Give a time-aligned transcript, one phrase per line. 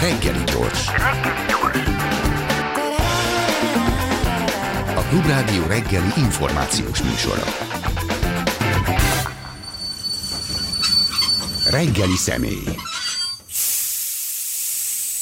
[0.00, 0.88] Reggeli gyors.
[4.96, 7.44] A Klubrádió reggeli információs műsora.
[11.70, 12.76] Reggeli személy.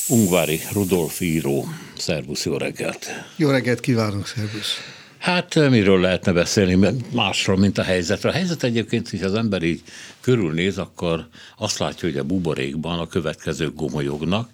[0.09, 1.69] Ungvári Rudolf író.
[1.97, 3.07] Szervusz, jó reggelt!
[3.37, 5.00] Jó reggelt kívánok, szervusz!
[5.31, 8.33] Hát eh, miről lehetne beszélni másról, mint a helyzetről.
[8.33, 9.83] A helyzet egyébként, hogy az ember így
[10.21, 14.51] körülnéz, akkor azt látja, hogy a buborékban a következők gomolyognak.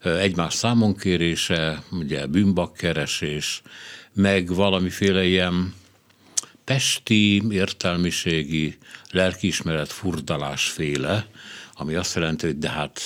[0.00, 3.62] Eh, egymás számonkérése, ugye bűnbakkeresés,
[4.12, 5.74] meg valamiféle ilyen
[6.64, 8.78] pesti értelmiségi
[9.10, 11.26] lelkiismeret furdalásféle,
[11.74, 13.00] ami azt jelenti, hogy de hát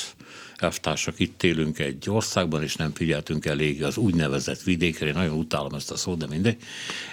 [0.62, 5.75] elvtársak, itt élünk egy országban, és nem figyeltünk elég az úgynevezett vidékre, én nagyon utálom
[5.75, 6.57] ezt a szót, de mindegy.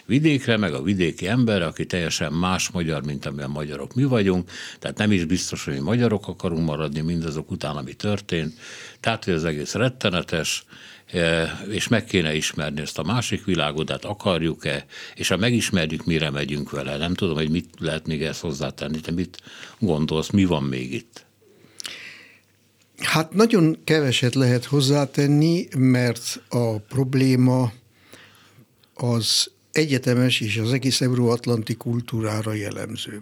[0.06, 4.50] Vidékre, meg a vidéki ember, aki teljesen más magyar, mint amilyen magyarok mi vagyunk,
[4.80, 8.54] tehát nem is biztos, hogy mi magyarok akarunk maradni mindazok után, ami történt.
[9.00, 10.66] Tehát, hogy az egész rettenetes,
[11.12, 16.30] e, és meg kéne ismerni ezt a másik világot, hát akarjuk-e, és ha megismerjük, mire
[16.30, 16.98] megyünk vele.
[16.98, 19.42] Nem tudom, hogy mit lehet még ezt hozzátenni, te mit
[19.80, 21.25] gondolsz, mi van még itt?
[22.98, 27.72] Hát nagyon keveset lehet hozzátenni, mert a probléma
[28.94, 33.18] az egyetemes és az egész euróatlanti kultúrára jellemző.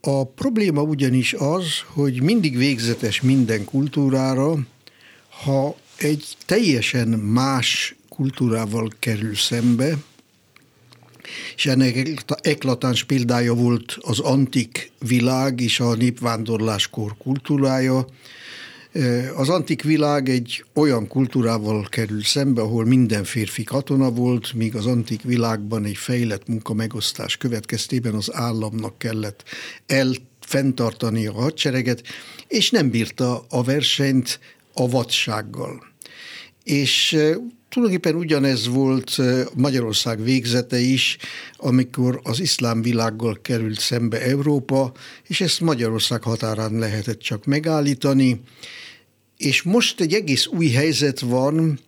[0.00, 4.58] A probléma ugyanis az, hogy mindig végzetes minden kultúrára,
[5.44, 9.96] ha egy teljesen más kultúrával kerül szembe,
[11.56, 18.06] és ennek eklatáns példája volt az antik világ és a népvándorláskor kultúrája.
[19.36, 24.86] Az antik világ egy olyan kultúrával kerül szembe, ahol minden férfi katona volt, míg az
[24.86, 29.42] antik világban egy fejlett munkamegosztás következtében az államnak kellett
[29.86, 32.02] elfenntartani a hadsereget,
[32.48, 34.40] és nem bírta a versenyt
[34.74, 35.92] a vadsággal.
[36.64, 37.16] És
[37.74, 39.20] Tulajdonképpen ugyanez volt
[39.54, 41.16] Magyarország végzete is,
[41.56, 44.92] amikor az iszlám világgal került szembe Európa,
[45.26, 48.40] és ezt Magyarország határán lehetett csak megállítani.
[49.36, 51.80] És most egy egész új helyzet van,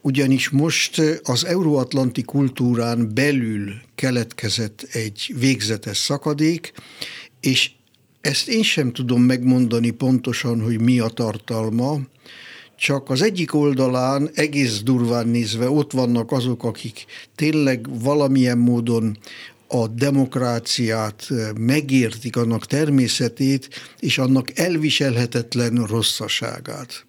[0.00, 6.72] ugyanis most az euróatlanti kultúrán belül keletkezett egy végzetes szakadék,
[7.40, 7.70] és
[8.20, 11.98] ezt én sem tudom megmondani pontosan, hogy mi a tartalma,
[12.76, 17.04] csak az egyik oldalán egész durván nézve ott vannak azok, akik
[17.34, 19.18] tényleg valamilyen módon
[19.68, 23.68] a demokráciát eh, megértik, annak természetét,
[24.00, 27.06] és annak elviselhetetlen rosszaságát.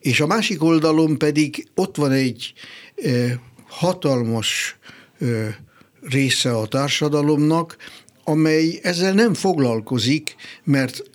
[0.00, 2.52] És a másik oldalon pedig ott van egy
[2.94, 3.32] eh,
[3.68, 4.78] hatalmas
[5.20, 5.54] eh,
[6.02, 7.76] része a társadalomnak,
[8.24, 11.09] amely ezzel nem foglalkozik, mert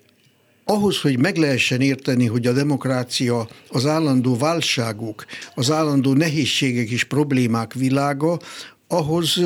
[0.65, 7.03] ahhoz, hogy meg lehessen érteni, hogy a demokrácia az állandó válságok, az állandó nehézségek és
[7.03, 8.39] problémák világa,
[8.87, 9.41] ahhoz,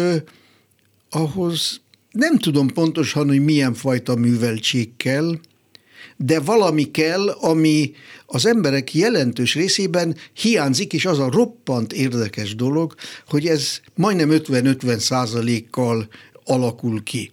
[1.10, 1.82] ahhoz
[2.12, 5.40] nem tudom pontosan, hogy milyen fajta műveltség kell,
[6.18, 7.92] de valami kell, ami
[8.26, 12.96] az emberek jelentős részében hiányzik, és az a roppant érdekes dolog,
[13.28, 16.08] hogy ez majdnem 50-50 százalékkal
[16.44, 17.30] alakul ki.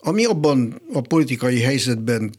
[0.00, 2.32] Ami abban a politikai helyzetben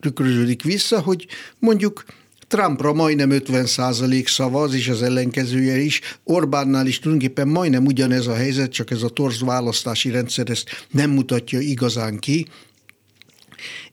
[0.00, 1.26] tükröződik vissza, hogy
[1.58, 2.04] mondjuk
[2.48, 6.00] Trumpra majdnem 50 százalék szavaz, és az ellenkezője is.
[6.24, 11.10] Orbánnál is tulajdonképpen majdnem ugyanez a helyzet, csak ez a torz választási rendszer ezt nem
[11.10, 12.46] mutatja igazán ki.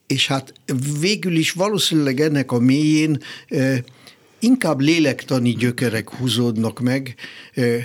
[0.07, 0.53] És hát
[0.99, 3.79] végül is valószínűleg ennek a mélyén eh,
[4.39, 7.15] inkább lélektani gyökerek húzódnak meg.
[7.53, 7.83] Eh,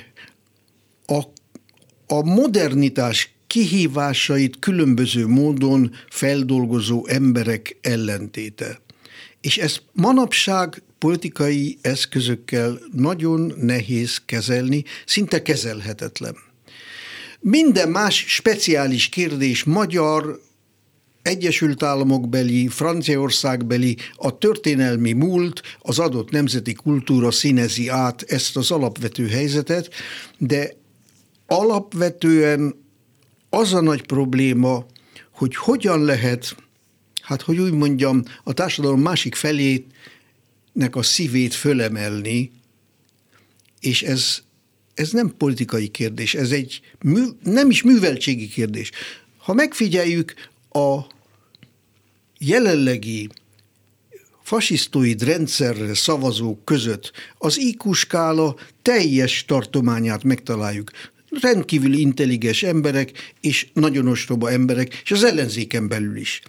[1.06, 1.22] a,
[2.06, 8.80] a modernitás kihívásait különböző módon feldolgozó emberek ellentéte.
[9.40, 16.36] És ez manapság politikai eszközökkel nagyon nehéz kezelni, szinte kezelhetetlen.
[17.40, 20.40] Minden más speciális kérdés magyar,
[21.22, 28.56] Egyesült Államok beli, Franciaország beli, a történelmi múlt, az adott nemzeti kultúra színezi át ezt
[28.56, 29.90] az alapvető helyzetet,
[30.38, 30.76] de
[31.46, 32.74] alapvetően
[33.50, 34.86] az a nagy probléma,
[35.30, 36.56] hogy hogyan lehet,
[37.22, 39.84] hát hogy úgy mondjam, a társadalom másik felének
[40.92, 42.50] a szívét fölemelni,
[43.80, 44.42] és ez,
[44.94, 48.90] ez nem politikai kérdés, ez egy mű, nem is műveltségi kérdés.
[49.38, 50.34] Ha megfigyeljük
[50.70, 50.98] a
[52.38, 53.28] jelenlegi
[54.42, 60.90] fasisztoid rendszerre szavazók között az IQ skála teljes tartományát megtaláljuk
[61.30, 66.42] rendkívül intelligens emberek és nagyon ostoba emberek, és az ellenzéken belül is.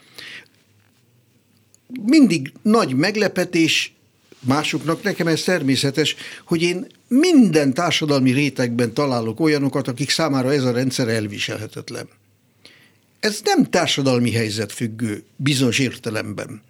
[2.06, 3.94] mindig nagy meglepetés,
[4.40, 6.16] másoknak nekem ez természetes,
[6.46, 12.08] hogy én minden társadalmi rétegben találok olyanokat, akik számára ez a rendszer elviselhetetlen.
[13.20, 16.62] Ez nem társadalmi helyzet függő, bizonyos értelemben.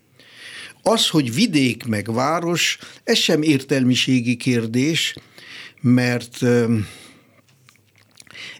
[0.81, 5.15] Az, hogy vidék meg város, ez sem értelmiségi kérdés,
[5.81, 6.39] mert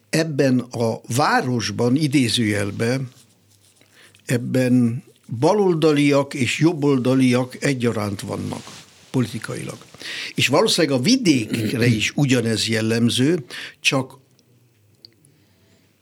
[0.09, 3.09] ebben a városban, idézőjelben,
[4.25, 5.03] ebben
[5.39, 8.63] baloldaliak és jobboldaliak egyaránt vannak
[9.11, 9.77] politikailag.
[10.35, 13.45] És valószínűleg a vidékre is ugyanez jellemző,
[13.79, 14.17] csak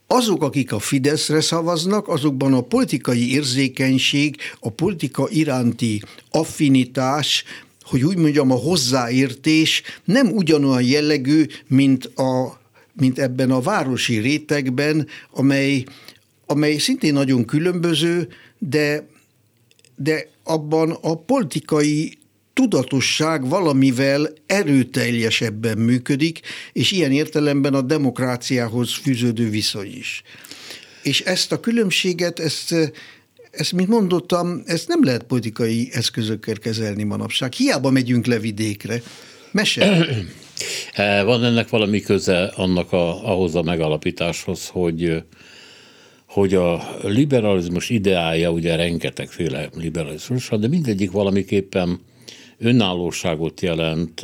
[0.07, 7.44] azok, akik a Fideszre szavaznak, azokban a politikai érzékenység, a politika iránti affinitás,
[7.81, 12.56] hogy úgy mondjam, a hozzáértés nem ugyanolyan jellegű, mint, a,
[13.00, 15.84] mint ebben a városi rétegben, amely,
[16.46, 18.28] amely szintén nagyon különböző,
[18.58, 19.08] de,
[19.96, 22.18] de abban a politikai
[22.54, 26.40] tudatosság valamivel erőteljesebben működik,
[26.74, 30.24] és ilyen értelemben a demokráciához fűződő viszony is.
[31.04, 32.76] És ezt a különbséget, ezt,
[33.52, 37.54] ezt, mint mondottam, ezt nem lehet politikai eszközökkel kezelni manapság.
[37.54, 39.02] Hiába megyünk le vidékre.
[39.52, 40.08] Mese.
[41.25, 45.24] Van ennek valami köze annak a, ahhoz a megalapításhoz, hogy
[46.27, 52.00] hogy a liberalizmus ideája, ugye rengetegféle liberalizmus, de mindegyik valamiképpen
[52.59, 54.21] önállóságot jelent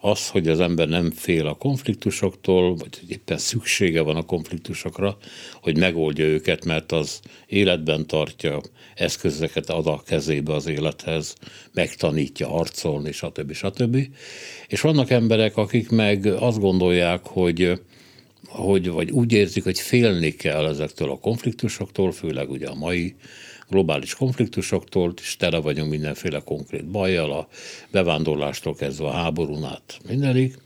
[0.00, 5.16] az, hogy az ember nem fél a konfliktusoktól, vagy éppen szüksége van a konfliktusokra,
[5.62, 8.60] hogy megoldja őket, mert az életben tartja,
[8.94, 11.34] eszközeket ad a kezébe az élethez,
[11.72, 13.52] megtanítja harcolni, stb.
[13.52, 13.98] stb.
[14.68, 17.80] És vannak emberek, akik meg azt gondolják, hogy
[18.48, 23.14] hogy, vagy úgy érzik, hogy félni kell ezektől a konfliktusoktól, főleg ugye a mai
[23.70, 27.48] globális konfliktusoktól, és tele vagyunk mindenféle konkrét bajjal, a
[27.90, 30.56] bevándorlástól kezdve a háborún át mindenig,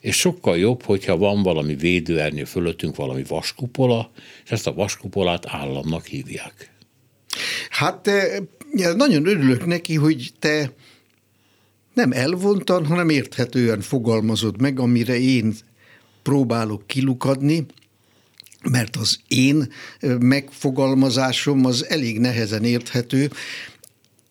[0.00, 4.10] és sokkal jobb, hogyha van valami védőernyő fölöttünk, valami vaskupola,
[4.44, 6.72] és ezt a vaskupolát államnak hívják.
[7.70, 8.10] Hát
[8.96, 10.72] nagyon örülök neki, hogy te
[11.94, 15.54] nem elvontan, hanem érthetően fogalmazod meg, amire én
[16.22, 17.66] próbálok kilukadni,
[18.62, 19.72] mert az én
[20.18, 23.30] megfogalmazásom az elég nehezen érthető.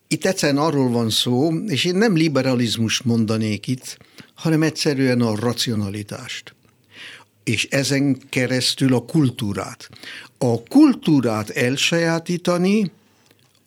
[0.07, 3.97] Itt egyszerűen arról van szó, és én nem liberalizmus mondanék itt,
[4.33, 6.56] hanem egyszerűen a racionalitást.
[7.44, 9.89] És ezen keresztül a kultúrát.
[10.38, 12.91] A kultúrát elsajátítani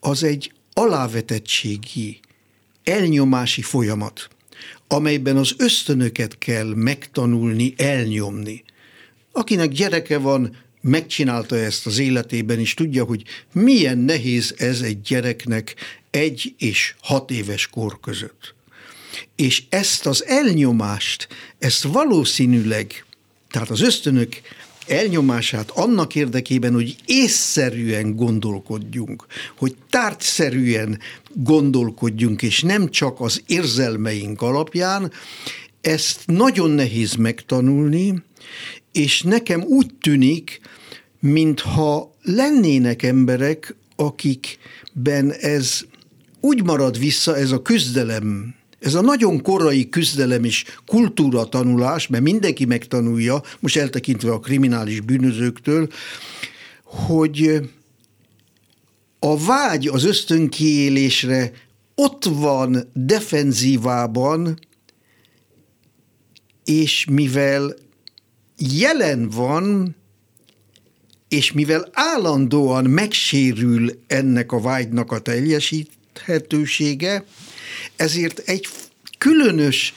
[0.00, 2.20] az egy alávetettségi,
[2.84, 4.28] elnyomási folyamat,
[4.88, 8.64] amelyben az ösztönöket kell megtanulni, elnyomni.
[9.32, 13.22] Akinek gyereke van, megcsinálta ezt az életében, és tudja, hogy
[13.52, 15.74] milyen nehéz ez egy gyereknek
[16.10, 18.54] egy és hat éves kor között.
[19.36, 21.28] És ezt az elnyomást,
[21.58, 23.04] ezt valószínűleg,
[23.50, 24.40] tehát az ösztönök
[24.86, 29.26] elnyomását annak érdekében, hogy észszerűen gondolkodjunk,
[29.56, 30.98] hogy tárgyszerűen
[31.32, 35.12] gondolkodjunk, és nem csak az érzelmeink alapján,
[35.80, 38.22] ezt nagyon nehéz megtanulni,
[38.92, 40.60] és nekem úgy tűnik,
[41.20, 45.80] mintha lennének emberek, akikben ez
[46.40, 52.22] úgy marad vissza, ez a küzdelem, ez a nagyon korai küzdelem és kultúra tanulás, mert
[52.22, 55.88] mindenki megtanulja, most eltekintve a kriminális bűnözőktől,
[56.84, 57.60] hogy
[59.18, 61.52] a vágy az ösztönkiélésre
[61.94, 64.58] ott van defenzívában,
[66.64, 67.74] és mivel
[68.60, 69.96] jelen van,
[71.28, 77.24] és mivel állandóan megsérül ennek a vágynak a teljesíthetősége,
[77.96, 78.68] ezért egy
[79.18, 79.92] különös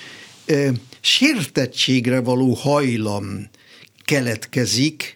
[0.46, 3.50] e, sértettségre való hajlam
[4.05, 5.15] keletkezik,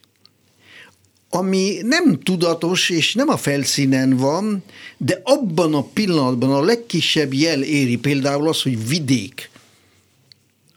[1.29, 4.63] ami nem tudatos és nem a felszínen van,
[4.97, 9.49] de abban a pillanatban a legkisebb jel éri, például az, hogy vidék.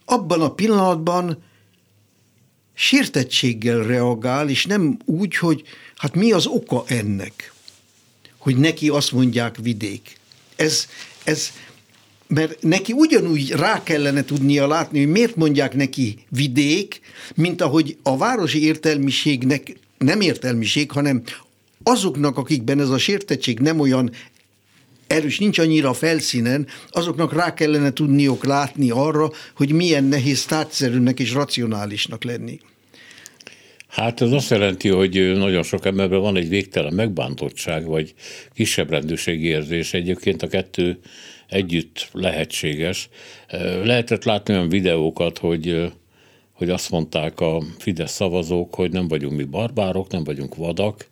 [0.05, 1.43] Abban a pillanatban
[2.73, 5.63] sértettséggel reagál, és nem úgy, hogy
[5.95, 7.53] hát mi az oka ennek,
[8.37, 10.17] hogy neki azt mondják vidék.
[10.55, 10.87] Ez,
[11.23, 11.51] ez
[12.27, 17.01] mert neki ugyanúgy rá kellene tudnia látni, hogy miért mondják neki vidék,
[17.35, 21.23] mint ahogy a városi értelmiségnek nem értelmiség, hanem
[21.83, 24.11] azoknak, akikben ez a sértettség nem olyan
[25.11, 31.19] erős, nincs annyira a felszínen, azoknak rá kellene tudniok látni arra, hogy milyen nehéz tárgyszerűnek
[31.19, 32.59] és racionálisnak lenni.
[33.87, 38.13] Hát ez azt jelenti, hogy nagyon sok emberben van egy végtelen megbántottság, vagy
[38.53, 39.93] kisebb rendőrségi érzés.
[39.93, 40.99] Egyébként a kettő
[41.47, 43.09] együtt lehetséges.
[43.83, 45.91] Lehetett látni olyan videókat, hogy,
[46.51, 51.10] hogy azt mondták a Fidesz szavazók, hogy nem vagyunk mi barbárok, nem vagyunk vadak,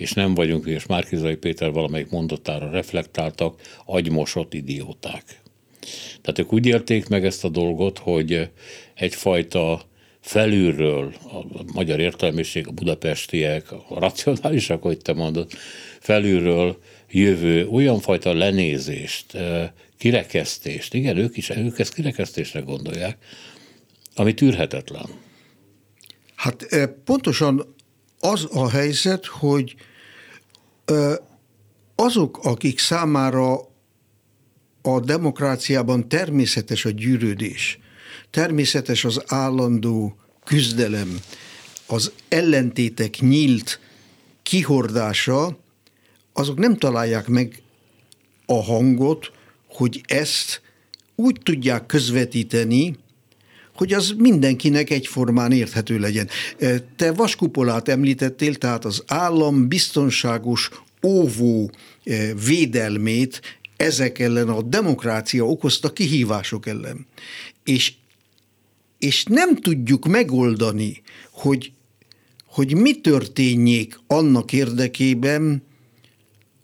[0.00, 5.40] és nem vagyunk, és Márkizai Péter valamelyik mondatára reflektáltak, agymosott idióták.
[6.20, 8.50] Tehát ők úgy élték meg ezt a dolgot, hogy
[8.94, 9.82] egyfajta
[10.20, 15.50] felülről a magyar értelmiség, a budapestiek, a racionálisak, hogy te mondod,
[16.00, 16.78] felülről
[17.10, 19.36] jövő olyan fajta lenézést,
[19.98, 23.18] kirekesztést, igen, ők is, ők ezt kirekesztésre gondolják,
[24.14, 25.06] ami tűrhetetlen.
[26.34, 26.66] Hát
[27.04, 27.74] pontosan
[28.20, 29.74] az a helyzet, hogy
[31.94, 33.58] azok, akik számára
[34.82, 37.78] a demokráciában természetes a gyűrődés,
[38.30, 41.18] természetes az állandó küzdelem,
[41.86, 43.80] az ellentétek nyílt
[44.42, 45.58] kihordása,
[46.32, 47.62] azok nem találják meg
[48.46, 49.32] a hangot,
[49.68, 50.62] hogy ezt
[51.14, 52.96] úgy tudják közvetíteni,
[53.80, 56.28] hogy az mindenkinek egyformán érthető legyen.
[56.96, 60.70] Te vaskupolát említettél, tehát az állam biztonságos
[61.06, 61.70] óvó
[62.46, 63.40] védelmét
[63.76, 67.06] ezek ellen a demokrácia okozta kihívások ellen.
[67.64, 67.92] És,
[68.98, 71.72] és nem tudjuk megoldani, hogy,
[72.46, 75.62] hogy mi történjék annak érdekében,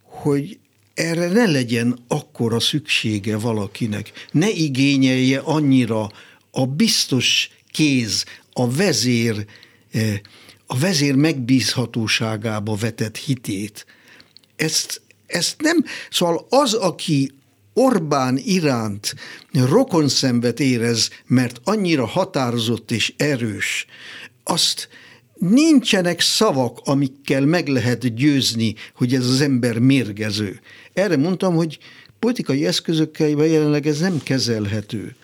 [0.02, 0.58] hogy
[0.94, 6.11] erre ne legyen akkora szüksége valakinek, ne igényelje annyira
[6.57, 9.47] a biztos kéz, a vezér,
[9.91, 10.21] eh,
[10.67, 13.87] a vezér megbízhatóságába vetett hitét.
[14.57, 17.31] Ezt, ezt nem, szóval az, aki
[17.73, 19.15] Orbán iránt
[19.53, 23.87] rokon szenvet érez, mert annyira határozott és erős,
[24.45, 24.89] azt
[25.35, 30.61] nincsenek szavak, amikkel meg lehet győzni, hogy ez az ember mérgező.
[30.93, 31.79] Erre mondtam, hogy
[32.19, 35.17] politikai eszközökkel jelenleg ez nem kezelhető.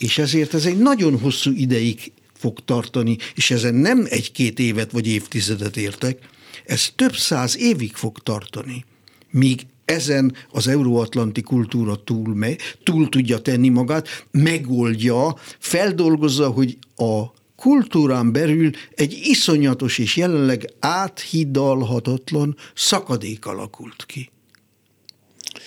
[0.00, 5.06] És ezért ez egy nagyon hosszú ideig fog tartani, és ezen nem egy-két évet vagy
[5.06, 6.28] évtizedet értek,
[6.66, 8.84] ez több száz évig fog tartani,
[9.30, 17.24] míg ezen az euróatlanti kultúra túl, me, túl tudja tenni magát, megoldja, feldolgozza, hogy a
[17.56, 24.30] kultúrán belül egy iszonyatos és jelenleg áthidalhatatlan szakadék alakult ki.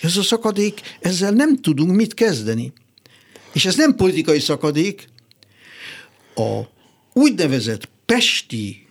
[0.02, 2.72] Ez a szakadék, ezzel nem tudunk mit kezdeni.
[3.54, 5.08] És ez nem politikai szakadék,
[6.34, 6.60] a
[7.12, 8.86] úgynevezett pesti,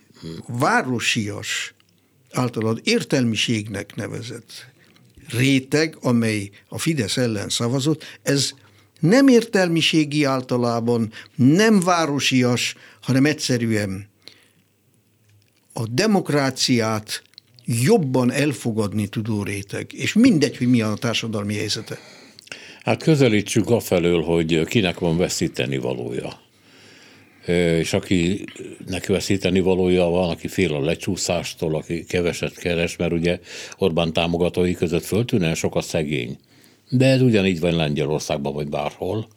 [0.46, 1.74] városias,
[2.32, 4.66] általad értelmiségnek nevezett
[5.28, 8.50] réteg, amely a Fidesz ellen szavazott, ez
[9.00, 14.08] nem értelmiségi általában, nem városias, hanem egyszerűen
[15.72, 17.22] a demokráciát
[17.64, 21.98] jobban elfogadni tudó réteg, és mindegy, hogy mi a társadalmi helyzete.
[22.84, 26.40] Hát közelítsük afelől, hogy kinek van veszíteni valója.
[27.78, 33.40] És akinek veszíteni valója van, aki fél a lecsúszástól, aki keveset keres, mert ugye
[33.78, 36.38] Orbán támogatói között föltűnően sok a szegény.
[36.88, 39.28] De ez ugyanígy van Lengyelországban, vagy bárhol,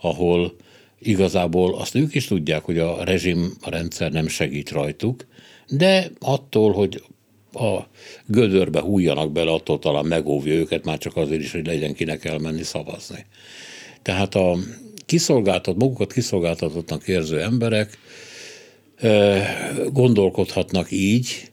[0.00, 0.54] ahol
[0.98, 5.26] igazából azt ők is tudják, hogy a rezsim, a rendszer nem segít rajtuk,
[5.68, 7.02] de attól, hogy
[7.52, 7.86] a
[8.26, 12.62] gödörbe hújjanak bele, attól talán megóvja őket, már csak azért is, hogy legyen kinek elmenni
[12.62, 13.26] szavazni.
[14.02, 14.56] Tehát a
[15.06, 17.98] kiszolgáltat, magukat kiszolgáltatottnak érző emberek
[19.92, 21.50] gondolkodhatnak így,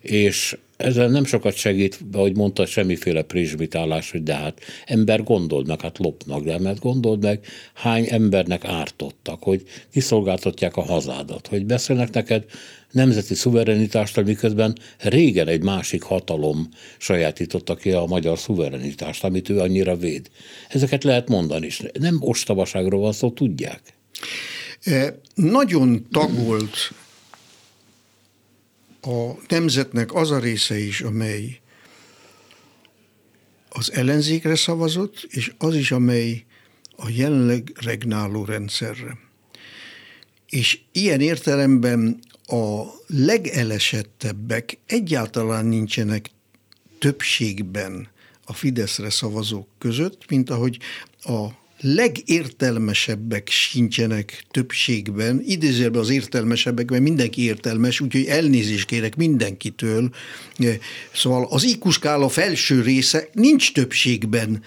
[0.00, 5.80] és ezzel nem sokat segít, ahogy mondta, semmiféle prizsmitálás, hogy de hát ember gondold meg,
[5.80, 12.10] hát lopnak, de mert gondold meg, hány embernek ártottak, hogy kiszolgáltatják a hazádat, hogy beszélnek
[12.10, 12.44] neked
[12.90, 16.68] nemzeti szuverenitást, miközben régen egy másik hatalom
[16.98, 20.30] sajátította ki a magyar szuverenitást, amit ő annyira véd.
[20.68, 21.82] Ezeket lehet mondani is.
[21.98, 23.80] Nem ostobaságról van szó, tudják.
[24.82, 26.92] E, nagyon tagolt
[29.00, 31.60] a nemzetnek az a része is, amely
[33.68, 36.44] az ellenzékre szavazott, és az is, amely
[36.96, 39.18] a jelenleg regnáló rendszerre.
[40.48, 46.30] És ilyen értelemben a legelesettebbek egyáltalán nincsenek
[46.98, 48.08] többségben
[48.44, 50.78] a Fideszre szavazók között, mint ahogy
[51.22, 51.48] a
[51.80, 60.10] legértelmesebbek sincsenek többségben, idézőben az értelmesebbek, mert mindenki értelmes, úgyhogy elnézést kérek mindenkitől.
[61.14, 64.62] Szóval az IQ skála felső része nincs többségben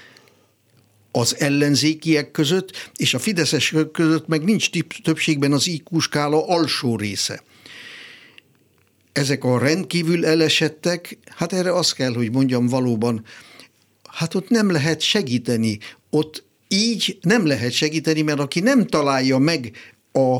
[1.12, 4.70] az ellenzékiek között, és a fideszes között meg nincs
[5.03, 5.98] többségben az IQ
[6.32, 7.43] alsó része.
[9.12, 13.25] ezek a rendkívül elesettek, hát erre azt kell, hogy mondjam valóban,
[14.10, 15.77] hát ott nem lehet segíteni,
[16.10, 16.43] ott
[16.74, 19.72] így nem lehet segíteni, mert aki nem találja meg
[20.12, 20.38] a,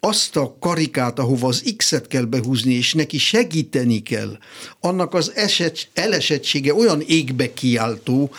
[0.00, 4.38] azt a karikát, ahova az X-et kell behúzni, és neki segíteni kell,
[4.80, 8.30] annak az eset, elesettsége olyan égbe kiáltó,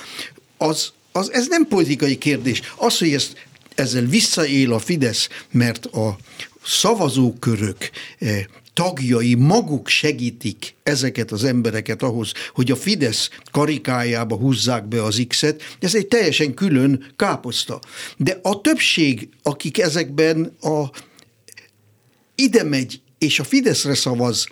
[0.57, 2.61] az, az, ez nem politikai kérdés.
[2.75, 6.17] Az, hogy ezt, ezzel visszaél a Fidesz, mert a
[6.63, 7.89] szavazókörök
[8.19, 15.23] eh, tagjai maguk segítik ezeket az embereket ahhoz, hogy a Fidesz karikájába húzzák be az
[15.27, 17.79] X-et, ez egy teljesen külön káposzta.
[18.17, 20.89] De a többség, akik ezekben a
[22.35, 24.47] ide megy, és a Fideszre szavaz,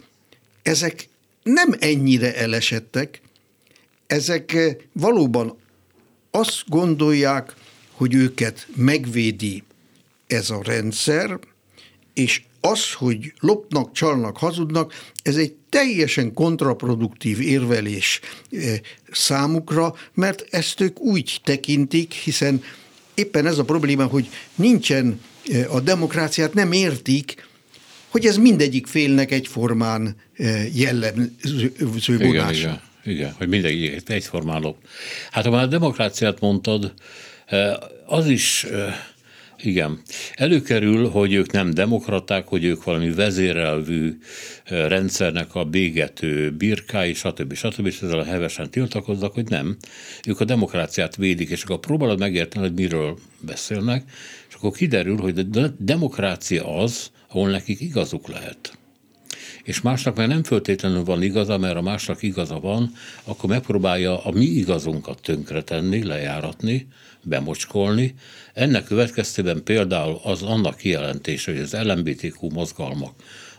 [0.62, 1.08] ezek
[1.44, 3.22] nem ennyire elesettek,
[4.08, 5.58] ezek eh, valóban
[6.32, 7.54] azt gondolják,
[7.92, 9.64] hogy őket megvédi
[10.28, 11.40] ez a rendszer,
[12.20, 18.20] és az, hogy lopnak, csalnak, hazudnak, ez egy teljesen kontraproduktív érvelés
[18.52, 18.80] eh,
[19.12, 22.64] számukra, mert ezt ők úgy tekintik, hiszen
[23.14, 25.22] éppen ez a probléma, hogy nincsen
[25.52, 27.48] eh, a demokráciát, nem értik,
[28.08, 32.52] hogy ez mindegyik félnek egyformán eh, jellemző vonása.
[32.52, 34.78] Igen, igen, igen, hogy mindegyik egyformán lop.
[35.32, 36.94] Hát ha már a demokráciát mondtad,
[38.06, 38.66] az is
[39.64, 40.00] igen.
[40.34, 44.18] Előkerül, hogy ők nem demokraták, hogy ők valami vezérelvű
[44.66, 47.54] rendszernek a bégető birkái, stb.
[47.54, 47.86] stb.
[47.86, 49.78] és ezzel hevesen tiltakoznak, hogy nem.
[50.28, 54.04] Ők a demokráciát védik, és akkor próbálod megérteni, hogy miről beszélnek,
[54.50, 58.79] és akkor kiderül, hogy a demokrácia az, ahol nekik igazuk lehet
[59.64, 62.92] és másnak meg nem föltétlenül van igaza, mert a másnak igaza van,
[63.24, 66.88] akkor megpróbálja a mi igazunkat tönkretenni, lejáratni,
[67.22, 68.16] bemocskolni.
[68.54, 73.14] Ennek következtében például az annak kijelentése, hogy az LMBTQ mozgalmak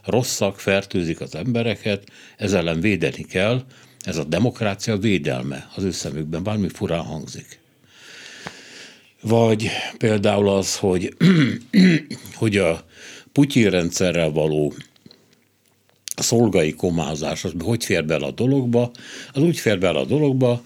[0.05, 2.05] rosszak, fertőzik az embereket,
[2.37, 3.65] ez ellen védeni kell,
[4.01, 7.59] ez a demokrácia védelme az ő szemükben, bármi furán hangzik.
[9.23, 11.17] Vagy például az, hogy,
[12.35, 12.85] hogy a
[13.33, 14.75] Putyin rendszerrel való
[16.23, 18.91] szolgai komázás, az hogy fér bele a dologba?
[19.33, 20.63] Az úgy fér bele a dologba,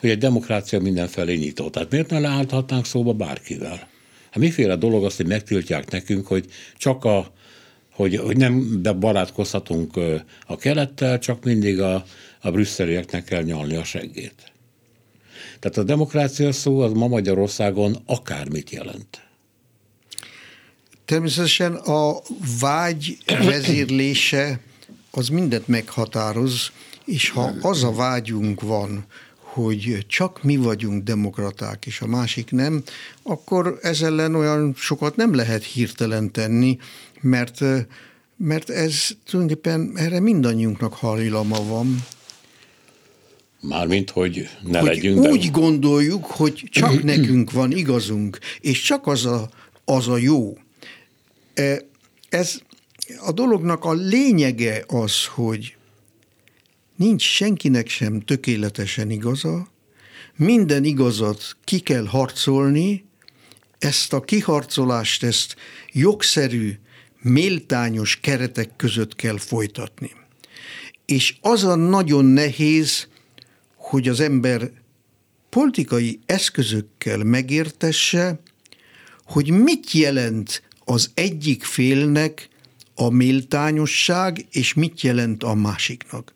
[0.00, 1.72] hogy egy demokrácia mindenfelé nyitott.
[1.72, 3.88] Tehát miért ne leállhatnánk szóba bárkivel?
[4.30, 6.44] Hát miféle dolog az, hogy megtiltják nekünk, hogy
[6.76, 7.32] csak a
[7.90, 9.96] hogy, hogy nem barátkozhatunk
[10.46, 12.04] a kelettel, csak mindig a,
[12.40, 14.52] a brüsszelieknek kell nyalni a seggét.
[15.58, 19.22] Tehát a demokrácia szó az ma Magyarországon akármit jelent.
[21.04, 22.20] Természetesen a
[22.60, 24.60] vágy vezérlése
[25.10, 26.70] az mindent meghatároz,
[27.04, 29.06] és ha az a vágyunk van,
[29.58, 32.82] hogy csak mi vagyunk demokraták, és a másik nem,
[33.22, 36.78] akkor ez ellen olyan sokat nem lehet hirtelen tenni,
[37.20, 37.60] mert,
[38.36, 42.04] mert ez tulajdonképpen erre mindannyiunknak hajlama van.
[43.60, 45.26] Mármint, hogy ne hogy legyünk.
[45.26, 45.60] Úgy de...
[45.60, 49.48] gondoljuk, hogy csak nekünk van igazunk, és csak az a,
[49.84, 50.56] az a jó.
[51.54, 51.82] E,
[52.28, 52.60] ez
[53.16, 55.76] a dolognak a lényege az, hogy
[56.96, 59.68] nincs senkinek sem tökéletesen igaza,
[60.36, 63.04] minden igazat ki kell harcolni,
[63.78, 65.56] ezt a kiharcolást, ezt
[65.92, 66.78] jogszerű,
[67.20, 70.10] méltányos keretek között kell folytatni.
[71.04, 73.08] És az a nagyon nehéz,
[73.76, 74.70] hogy az ember
[75.48, 78.40] politikai eszközökkel megértesse,
[79.24, 82.48] hogy mit jelent az egyik félnek
[83.00, 86.32] a méltányosság, és mit jelent a másiknak.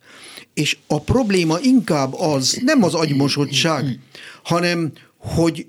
[0.55, 3.98] És a probléma inkább az, nem az agymosottság,
[4.42, 5.66] hanem hogy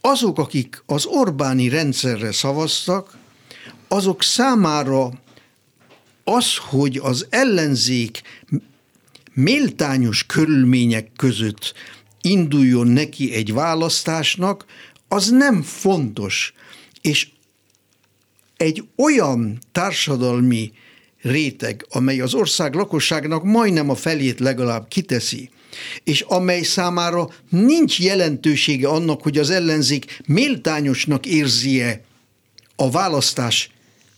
[0.00, 3.16] azok, akik az Orbáni rendszerre szavaztak,
[3.88, 5.10] azok számára
[6.24, 8.22] az, hogy az ellenzék
[9.32, 11.74] méltányos körülmények között
[12.20, 14.64] induljon neki egy választásnak,
[15.08, 16.54] az nem fontos.
[17.00, 17.28] És
[18.64, 20.72] egy olyan társadalmi
[21.22, 25.50] réteg, amely az ország lakosságnak majdnem a felét legalább kiteszi,
[26.04, 32.04] és amely számára nincs jelentősége annak, hogy az ellenzék méltányosnak érzie
[32.76, 33.70] a választás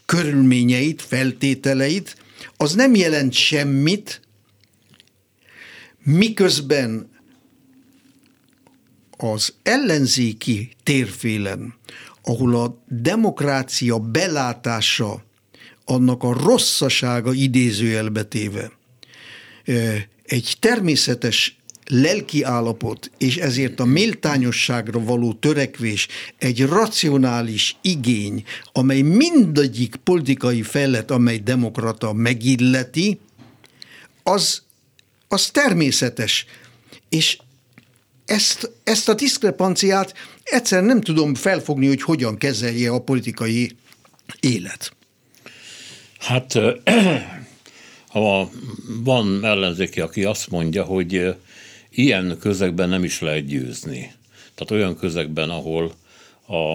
[0.05, 2.17] körülményeit, feltételeit,
[2.57, 4.21] az nem jelent semmit,
[6.03, 7.11] miközben
[9.17, 11.75] az ellenzéki térfélen,
[12.29, 15.25] ahol a demokrácia belátása
[15.85, 18.71] annak a rosszasága idézőjelbetéve
[20.25, 26.09] egy természetes lelki állapot, és ezért a méltányosságra való törekvés
[26.39, 33.21] egy racionális igény, amely mindegyik politikai felett, amely demokrata megilleti,
[34.23, 34.63] az,
[35.29, 36.47] az természetes.
[37.09, 37.39] És
[38.27, 43.77] ezt, ezt a diszkrepanciát egyszer nem tudom felfogni, hogy hogyan kezelje a politikai
[44.41, 44.93] élet.
[46.19, 46.53] Hát
[48.09, 48.51] ha
[49.05, 51.37] van ellenzéki, aki azt mondja, hogy
[51.91, 54.13] ilyen közegben nem is lehet győzni.
[54.55, 55.93] Tehát olyan közegben, ahol
[56.47, 56.75] a,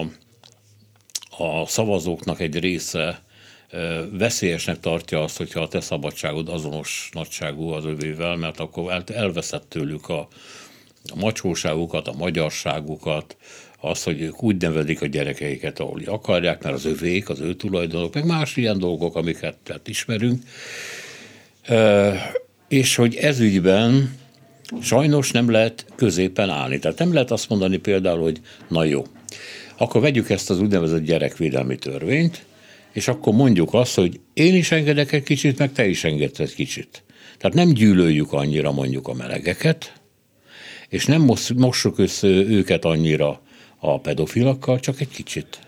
[1.44, 3.22] a szavazóknak egy része
[4.10, 10.08] veszélyesnek tartja azt, hogyha a te szabadságod azonos nagyságú az övével, mert akkor elveszett tőlük
[10.08, 10.28] a,
[11.04, 13.36] a macsóságukat, a magyarságukat,
[13.80, 18.14] az, hogy ők úgy nevelik a gyerekeiket, ahol akarják, mert az övék, az ő tulajdonok,
[18.14, 20.42] meg más ilyen dolgok, amiket tehát ismerünk.
[21.62, 22.32] E,
[22.68, 24.16] és hogy ez ügyben
[24.82, 26.78] sajnos nem lehet középen állni.
[26.78, 29.06] Tehát nem lehet azt mondani például, hogy na jó,
[29.76, 32.44] akkor vegyük ezt az úgynevezett gyerekvédelmi törvényt,
[32.92, 36.54] és akkor mondjuk azt, hogy én is engedek egy kicsit, meg te is engedsz egy
[36.54, 37.02] kicsit.
[37.38, 39.92] Tehát nem gyűlöljük annyira mondjuk a melegeket,
[40.92, 43.40] és nem mossuk össze őket annyira
[43.78, 45.58] a pedofilakkal, csak egy kicsit.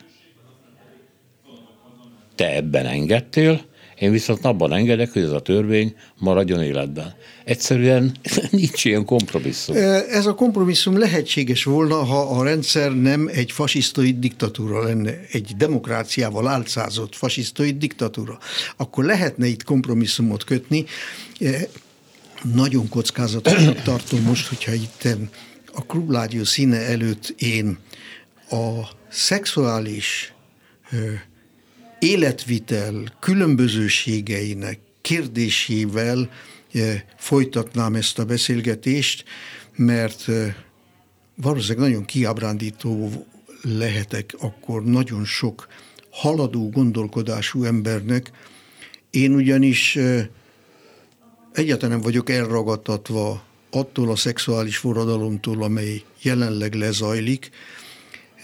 [2.34, 3.64] Te ebben engedtél,
[3.98, 7.14] én viszont abban engedek, hogy ez a törvény maradjon életben.
[7.44, 8.16] Egyszerűen
[8.50, 9.76] nincs ilyen kompromisszum.
[10.10, 16.48] Ez a kompromisszum lehetséges volna, ha a rendszer nem egy fasisztoid diktatúra lenne, egy demokráciával
[16.48, 18.38] álcázott fasisztoid diktatúra.
[18.76, 20.84] Akkor lehetne itt kompromisszumot kötni.
[22.52, 25.08] Nagyon kockázatosnak tartom most, hogyha itt
[25.72, 27.78] a klubládió színe előtt én
[28.50, 30.34] a szexuális
[31.98, 36.30] életvitel különbözőségeinek kérdésével
[37.16, 39.24] folytatnám ezt a beszélgetést,
[39.76, 40.24] mert
[41.34, 43.26] valószínűleg nagyon kiábrándító
[43.62, 45.66] lehetek akkor nagyon sok
[46.10, 48.30] haladó gondolkodású embernek.
[49.10, 49.98] Én ugyanis
[51.54, 57.50] egyáltalán nem vagyok elragadtatva attól a szexuális forradalomtól, amely jelenleg lezajlik,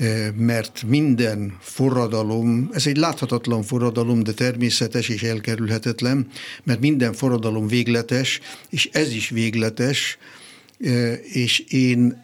[0.00, 6.26] Eh, mert minden forradalom, ez egy láthatatlan forradalom, de természetes és elkerülhetetlen,
[6.62, 10.18] mert minden forradalom végletes, és ez is végletes,
[10.78, 12.22] eh, és én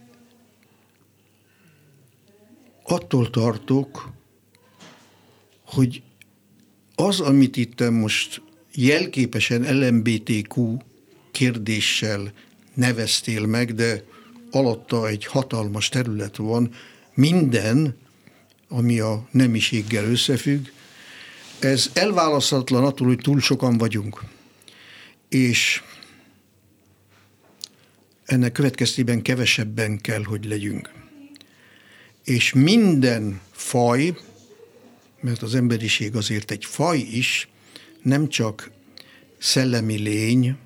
[2.82, 4.12] attól tartok,
[5.64, 6.02] hogy
[6.94, 8.42] az, amit itt most
[8.76, 10.76] jelképesen LMBTQ
[11.30, 12.32] kérdéssel
[12.74, 14.04] neveztél meg, de
[14.50, 16.74] alatta egy hatalmas terület van,
[17.14, 17.96] minden,
[18.68, 20.66] ami a nemiséggel összefügg,
[21.58, 24.22] ez elválaszthatatlan attól, hogy túl sokan vagyunk.
[25.28, 25.82] És
[28.24, 30.92] ennek következtében kevesebben kell, hogy legyünk.
[32.24, 34.16] És minden faj,
[35.20, 37.48] mert az emberiség azért egy faj is,
[38.06, 38.70] nem csak
[39.38, 40.56] szellemi lény,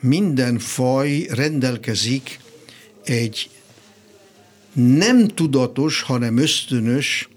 [0.00, 2.40] minden faj rendelkezik
[3.04, 3.50] egy
[4.72, 7.28] nem tudatos, hanem ösztönös,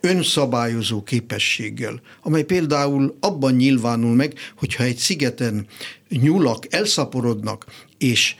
[0.00, 5.66] önszabályozó képességgel, amely például abban nyilvánul meg, hogyha egy szigeten
[6.08, 7.66] nyulak elszaporodnak,
[7.98, 8.34] és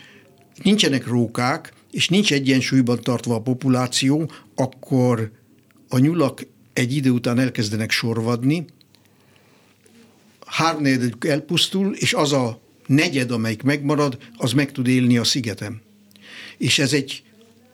[0.62, 5.31] nincsenek rókák, és nincs egyensúlyban tartva a populáció, akkor
[5.88, 8.66] a nyulak egy idő után elkezdenek sorvadni,
[10.50, 15.80] hárnegyedük elpusztul, és az a negyed, amelyik megmarad, az meg tud élni a szigeten.
[16.58, 17.22] És ez egy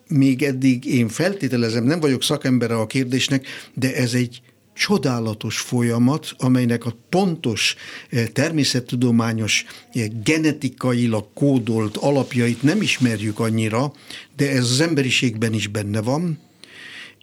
[0.08, 4.40] még eddig én feltételezem, nem vagyok szakembere a kérdésnek, de ez egy
[4.74, 7.74] csodálatos folyamat, amelynek a pontos
[8.10, 13.92] eh, természettudományos, eh, genetikailag kódolt alapjait nem ismerjük annyira,
[14.36, 16.38] de ez az emberiségben is benne van,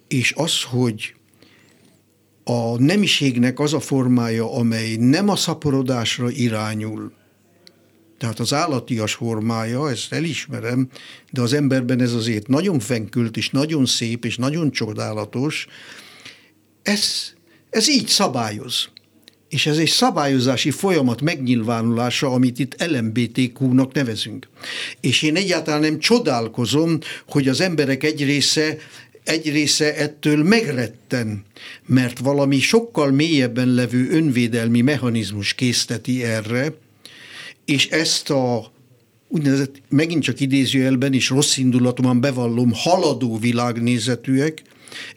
[0.08, 1.14] és az, hogy
[2.44, 7.12] a nemiségnek az a formája, amely nem a szaporodásra irányul,
[8.24, 10.88] tehát az állatias formája, ezt elismerem,
[11.32, 15.68] de az emberben ez azért nagyon fenkült, és nagyon szép, és nagyon csodálatos.
[16.82, 17.34] Ez,
[17.70, 18.90] ez így szabályoz.
[19.50, 24.50] És ez egy szabályozási folyamat megnyilvánulása, amit itt LMBTQ-nak nevezünk.
[25.02, 28.78] És én egyáltalán nem csodálkozom, hogy az emberek egy része
[29.24, 31.44] egy része ettől megretten,
[31.86, 36.74] mert valami sokkal mélyebben levő önvédelmi mechanizmus készteti erre,
[37.66, 38.72] és ezt a
[39.28, 44.62] úgynevezett, megint csak idézőjelben is rossz indulatosan bevallom, haladó világnézetűek,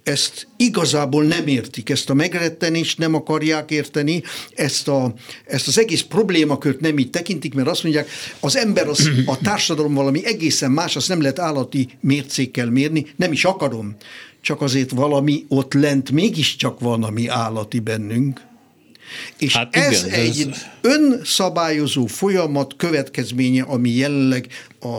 [0.02, 4.22] ezt igazából nem értik, ezt a megrettenést nem akarják érteni,
[4.54, 5.14] ezt, a,
[5.46, 8.08] ezt az egész problémakört nem így tekintik, mert azt mondják,
[8.40, 13.32] az ember, az, a társadalom valami egészen más, azt nem lehet állati mércékkel mérni, nem
[13.32, 13.96] is akarom,
[14.40, 18.40] csak azért valami ott lent mégiscsak van, ami állati bennünk,
[19.38, 20.62] És hát igen, ez egy ez...
[20.80, 24.46] önszabályozó folyamat következménye, ami jelenleg
[24.80, 24.98] a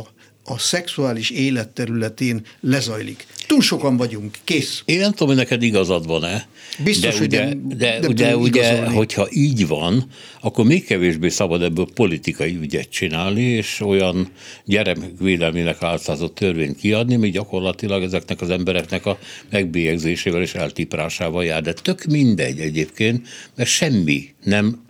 [0.49, 3.25] a szexuális élet területén lezajlik.
[3.47, 4.81] Túl sokan vagyunk, kész.
[4.85, 6.47] Én nem tudom, hogy neked igazad van-e.
[6.83, 10.05] Biztos, de hogy ugye, nem, de nem ugye, ugye hogyha így van,
[10.41, 14.31] akkor még kevésbé szabad ebből politikai ügyet csinálni, és olyan
[14.65, 21.61] gyermekvédelmének álcázott törvényt kiadni, mi gyakorlatilag ezeknek az embereknek a megbélyegzésével és eltiprásával jár.
[21.61, 24.83] De tök mindegy egyébként, mert semmi nem,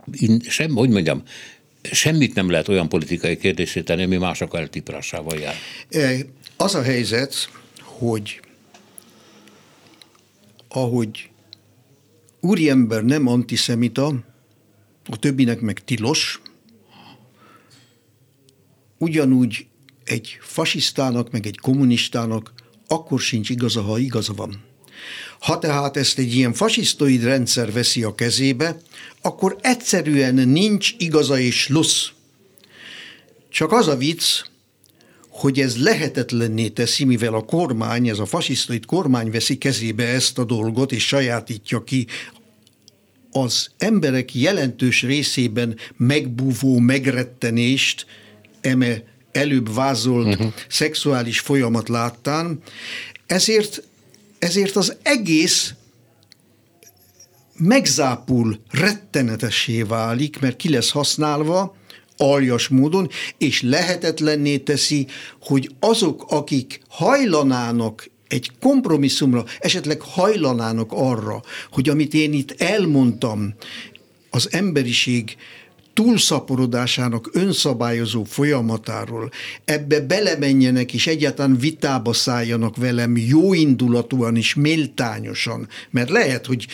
[0.48, 1.24] sem, hogy mondjam,
[1.92, 5.56] semmit nem lehet olyan politikai kérdését tenni, ami mások eltiprásával jár.
[5.90, 6.16] E,
[6.58, 7.50] az a helyzet,
[7.82, 8.40] hogy
[10.82, 11.30] ahogy
[12.40, 14.08] úriember nem antiszemita,
[15.10, 16.42] a többinek meg tilos,
[18.98, 19.68] ugyanúgy
[20.04, 22.54] egy fasisztának, meg egy kommunistának
[22.88, 24.64] akkor sincs igaza, ha igaza van.
[25.40, 28.78] Ha tehát ezt egy ilyen fasisztoid rendszer veszi a kezébe,
[29.22, 32.12] akkor egyszerűen nincs igaza és lusz.
[33.50, 34.24] Csak az a vicc,
[35.38, 40.44] hogy ez lehetetlenné teszi, mivel a kormány, ez a fasisztoid kormány veszi kezébe ezt a
[40.44, 42.08] dolgot, és sajátítja ki
[43.32, 48.06] az emberek jelentős részében megbúvó megrettenést,
[48.62, 50.54] eme előbb vázolt uh-huh.
[50.70, 52.62] szexuális folyamat láttán,
[53.26, 53.84] ezért
[54.40, 55.74] ezért az egész
[57.58, 61.76] megzápul, rettenetessé válik, mert ki lesz használva
[62.18, 65.08] aljas módon, és lehetetlenné teszi,
[65.42, 73.54] hogy azok, akik hajlanának egy kompromisszumra, esetleg hajlanának arra, hogy amit én itt elmondtam,
[74.30, 75.36] az emberiség
[75.98, 79.32] túlszaporodásának önszabályozó folyamatáról
[79.66, 86.68] ebbe belemenjenek és egyáltalán vitába szálljanak velem jóindulatúan és méltányosan, mert lehet, hogy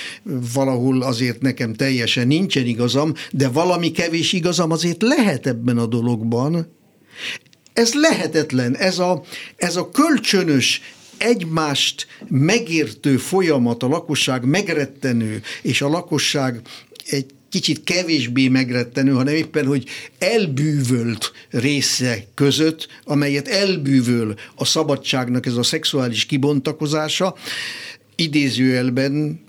[0.53, 6.67] valahol azért nekem teljesen nincsen igazam, de valami kevés igazam azért lehet ebben a dologban.
[7.73, 9.23] Ez lehetetlen, ez a,
[9.55, 10.81] ez a kölcsönös
[11.17, 16.61] egymást megértő folyamat, a lakosság megrettenő, és a lakosság
[17.05, 19.85] egy kicsit kevésbé megrettenő, hanem éppen, hogy
[20.19, 27.35] elbűvölt része között, amelyet elbűvöl a szabadságnak ez a szexuális kibontakozása,
[28.15, 29.41] idézőjelben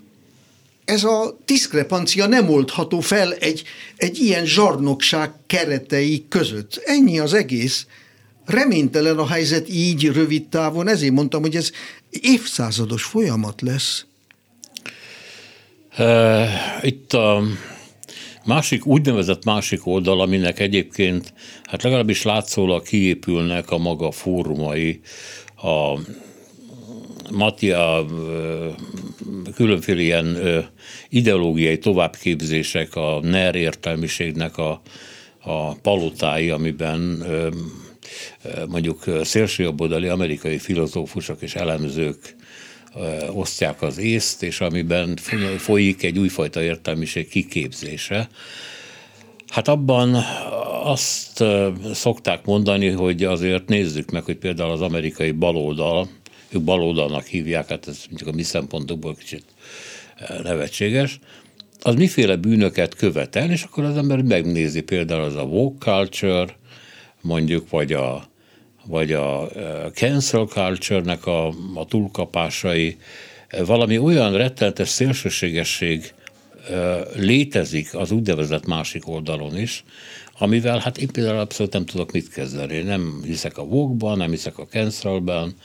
[0.85, 3.63] ez a diszkrepancia nem oldható fel egy,
[3.95, 6.81] egy ilyen zsarnokság keretei között.
[6.85, 7.87] Ennyi az egész.
[8.45, 11.71] Reménytelen a helyzet így rövid távon, ezért mondtam, hogy ez
[12.09, 14.05] évszázados folyamat lesz.
[16.81, 17.43] Itt a
[18.45, 24.99] Másik úgynevezett másik oldal, aminek egyébként, hát legalábbis látszólag kiépülnek a maga fórumai,
[25.55, 25.99] a
[27.31, 28.05] Matia
[29.55, 30.37] különféle ilyen
[31.09, 34.81] ideológiai továbbképzések, a NER értelmiségnek a,
[35.39, 37.25] a palotái, amiben
[38.67, 42.35] mondjuk szélsőjobboldali amerikai filozófusok és elemzők
[43.33, 45.15] osztják az észt, és amiben
[45.57, 48.29] folyik egy újfajta értelmiség kiképzése.
[49.47, 50.15] Hát abban
[50.83, 51.43] azt
[51.93, 56.09] szokták mondani, hogy azért nézzük meg, hogy például az amerikai baloldal,
[56.49, 59.43] ők baloldalnak hívják, hát ez mondjuk a mi szempontokból kicsit
[60.43, 61.19] nevetséges,
[61.81, 66.57] az miféle bűnöket követel, és akkor az ember megnézi például az a woke culture,
[67.21, 68.23] mondjuk, vagy a
[68.85, 69.49] vagy a
[69.93, 72.97] cancel culture-nek a, a túlkapásai,
[73.65, 76.13] valami olyan rettenetes szélsőségesség
[77.15, 79.83] létezik az úgynevezett másik oldalon is,
[80.37, 82.81] amivel hát én például abszolút nem tudok mit kezdeni.
[82.81, 85.55] Nem hiszek a vogue nem hiszek a cancelben,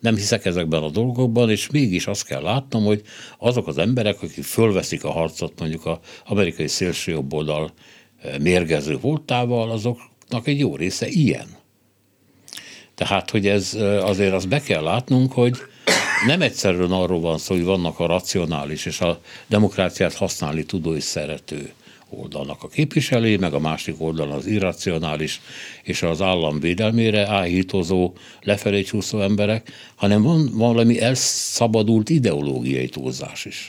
[0.00, 3.02] nem hiszek ezekben a dolgokban, és mégis azt kell látnom, hogy
[3.38, 7.72] azok az emberek, akik fölveszik a harcot mondjuk az amerikai szélsőjobboldal
[8.40, 11.57] mérgező voltával, azoknak egy jó része ilyen.
[12.98, 15.56] Tehát, hogy ez azért azt be kell látnunk, hogy
[16.26, 21.04] nem egyszerűen arról van szó, hogy vannak a racionális és a demokráciát használni tudó és
[21.04, 21.72] szerető
[22.08, 25.40] oldalnak a képviselői, meg a másik oldalon az irracionális
[25.82, 33.68] és az állam védelmére áhítozó, lefelé csúszó emberek, hanem van valami elszabadult ideológiai túlzás is.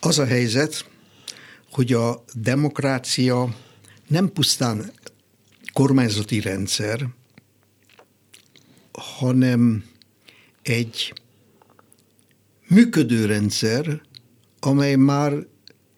[0.00, 0.84] Az a helyzet,
[1.70, 3.48] hogy a demokrácia
[4.08, 4.92] nem pusztán
[5.72, 7.08] kormányzati rendszer,
[8.92, 9.84] hanem
[10.62, 11.12] egy
[12.68, 14.00] működő rendszer,
[14.60, 15.32] amely már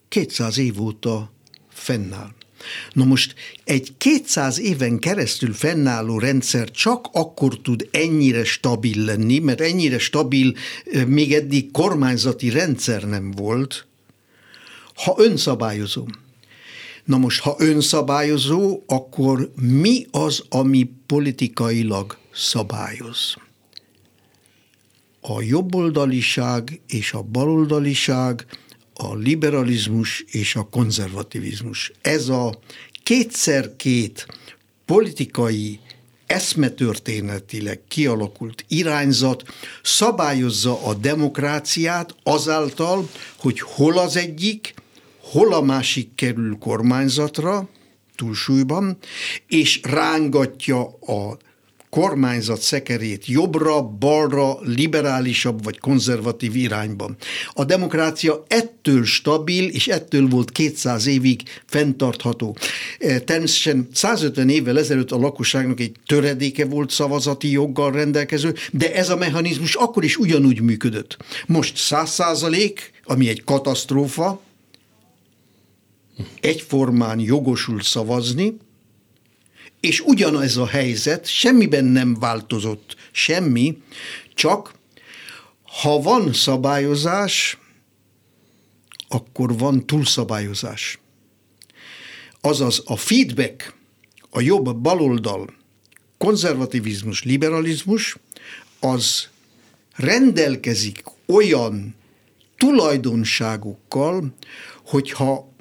[0.09, 1.33] 200 év óta
[1.69, 2.33] fennáll.
[2.93, 9.61] Na most egy 200 éven keresztül fennálló rendszer csak akkor tud ennyire stabil lenni, mert
[9.61, 10.55] ennyire stabil
[11.07, 13.87] még eddig kormányzati rendszer nem volt,
[14.95, 16.07] ha önszabályozó.
[17.05, 23.37] Na most, ha önszabályozó, akkor mi az, ami politikailag szabályoz?
[25.21, 28.47] A jobboldaliság és a baloldaliság,
[28.95, 31.93] a liberalizmus és a konzervativizmus.
[32.01, 32.59] Ez a
[33.03, 34.27] kétszer két
[34.85, 35.81] politikai
[36.27, 39.43] eszmetörténetileg kialakult irányzat
[39.83, 44.75] szabályozza a demokráciát azáltal, hogy hol az egyik,
[45.23, 47.69] hol a másik kerül kormányzatra,
[48.17, 48.97] túlsúlyban,
[49.49, 51.37] és rángatja a
[51.91, 57.17] kormányzat szekerét jobbra, balra, liberálisabb vagy konzervatív irányban.
[57.53, 62.57] A demokrácia ettől stabil, és ettől volt 200 évig fenntartható.
[62.99, 69.11] E, természetesen 150 évvel ezelőtt a lakosságnak egy töredéke volt szavazati joggal rendelkező, de ez
[69.11, 71.17] a mechanizmus akkor is ugyanúgy működött.
[71.47, 74.41] Most 100 százalék, ami egy katasztrófa,
[76.41, 78.57] egyformán jogosult szavazni,
[79.81, 83.83] és ugyanez a helyzet, semmiben nem változott semmi,
[84.35, 84.75] csak
[85.81, 87.59] ha van szabályozás,
[89.09, 90.99] akkor van túlszabályozás.
[92.41, 93.75] Azaz a feedback,
[94.31, 95.55] a jobb baloldal,
[96.19, 98.17] konzervativizmus, liberalizmus,
[98.81, 99.29] az
[99.97, 101.95] rendelkezik olyan
[102.57, 104.35] tulajdonságokkal,
[104.87, 105.52] hogyha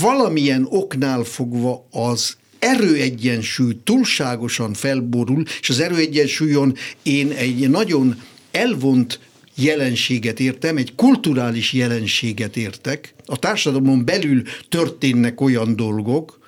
[0.00, 9.20] valamilyen oknál fogva az erőegyensúly túlságosan felborul, és az erőegyensúlyon én egy nagyon elvont
[9.54, 13.14] jelenséget értem, egy kulturális jelenséget értek.
[13.26, 16.38] A társadalomon belül történnek olyan dolgok,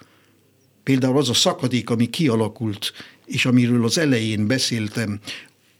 [0.82, 2.92] például az a szakadék, ami kialakult,
[3.26, 5.20] és amiről az elején beszéltem,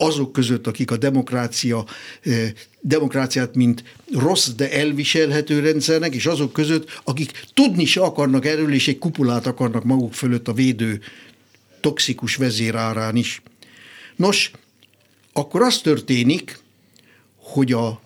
[0.00, 1.84] azok között, akik a demokrácia,
[2.22, 8.72] eh, demokráciát mint rossz, de elviselhető rendszernek, és azok között, akik tudni se akarnak erről,
[8.72, 11.00] és egy kupulát akarnak maguk fölött a védő
[11.80, 13.42] toxikus vezérárán is.
[14.16, 14.50] Nos,
[15.32, 16.58] akkor az történik,
[17.36, 18.00] hogy a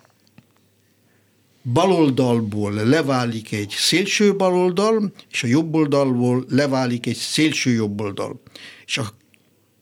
[1.73, 8.41] baloldalból leválik egy szélső baloldal, és a jobboldalból leválik egy szélső jobboldal.
[8.85, 9.13] És a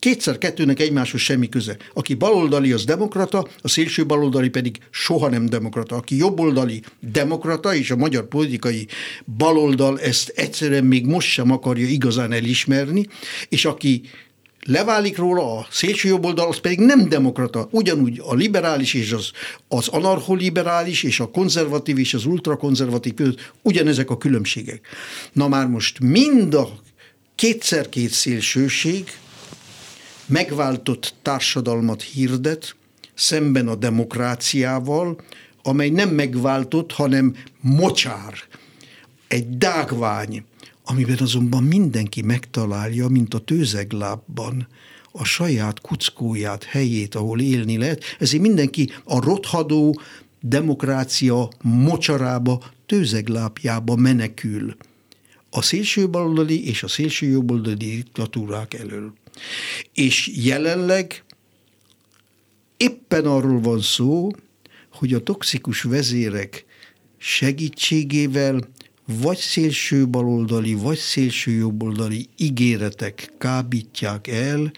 [0.04, 1.78] Kétszer kettőnek egymáshoz semmi köze.
[1.94, 5.96] Aki baloldali, az demokrata, a szélső baloldali pedig soha nem demokrata.
[5.96, 8.88] Aki jobboldali demokrata, és a magyar politikai
[9.38, 13.08] baloldal ezt egyszerűen még most sem akarja igazán elismerni,
[13.50, 14.02] és aki
[14.66, 17.68] leválik róla a szélső jobboldal, az pedig nem demokrata.
[17.72, 19.32] Ugyanúgy a liberális és az,
[19.68, 24.88] az anarcholiberális és a konzervatív és az ultrakonzervatív között ugyanezek a különbségek.
[25.34, 26.70] Na már most mind a
[27.36, 29.12] kétszer-két szélsőség,
[30.34, 32.76] megváltott társadalmat hirdet,
[33.14, 35.22] szemben a demokráciával,
[35.64, 38.34] amely nem megváltott, hanem mocsár,
[39.28, 40.44] egy dágvány,
[40.86, 44.68] amiben azonban mindenki megtalálja, mint a tőzeglábban,
[45.12, 48.04] a saját kuckóját, helyét, ahol élni lehet.
[48.20, 50.02] Ezért mindenki a rothadó
[50.40, 54.76] demokrácia mocsarába, tőzeglápjába menekül.
[55.50, 59.14] A szélső baloldali és a szélső jobboldali diktatúrák elől.
[59.94, 61.24] És jelenleg
[62.78, 64.32] éppen arról van szó,
[64.92, 66.66] hogy a toxikus vezérek
[67.18, 68.70] segítségével
[69.06, 74.72] vagy szélső baloldali, vagy szélső jobboldali ígéretek kábítják el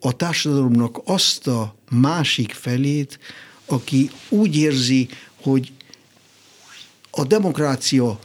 [0.00, 3.18] a társadalomnak azt a másik felét,
[3.66, 5.08] aki úgy érzi,
[5.42, 5.72] hogy
[7.10, 8.18] a demokrácia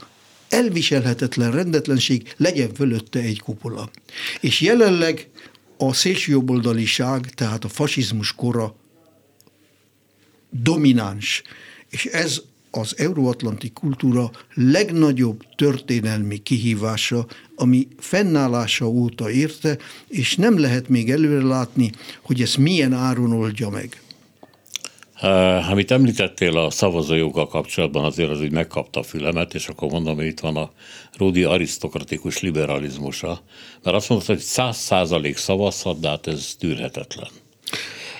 [0.48, 3.90] elviselhetetlen rendetlenség legyen fölötte egy kupola.
[4.40, 5.28] És jelenleg
[5.82, 8.74] a szélsőjobboldaliság, tehát a fasizmus kora
[10.50, 11.42] domináns,
[11.90, 12.40] és ez
[12.70, 21.46] az euróatlanti kultúra legnagyobb történelmi kihívása, ami fennállása óta érte, és nem lehet még előre
[21.46, 24.02] látni, hogy ezt milyen áron oldja meg.
[25.70, 30.26] Amit említettél a szavazójoggal kapcsolatban, azért az úgy megkapta a fülemet, és akkor mondom, hogy
[30.26, 30.70] itt van a
[31.16, 33.42] Rudi arisztokratikus liberalizmusa,
[33.82, 37.28] mert azt mondta, hogy száz százalék szavazhat, de hát ez tűrhetetlen.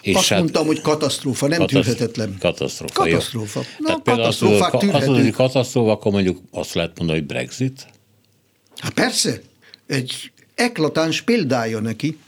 [0.03, 2.37] És azt hát, mondtam, hogy katasztrófa, nem kataszt- tűrhetetlen.
[2.39, 3.03] Katasztrófa.
[3.03, 3.61] Katasztrófa.
[3.79, 7.87] Na, Tehát katasztrófák az, az, hogy katasztrófa, akkor mondjuk azt lehet mondani, hogy Brexit?
[8.77, 9.41] Hát persze,
[9.87, 12.19] egy eklatáns példája neki,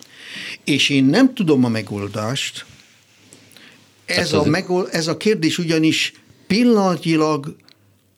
[0.65, 2.65] és én nem tudom a megoldást,
[4.17, 6.13] ez a, megold, ez a kérdés ugyanis
[6.47, 7.57] pillanatilag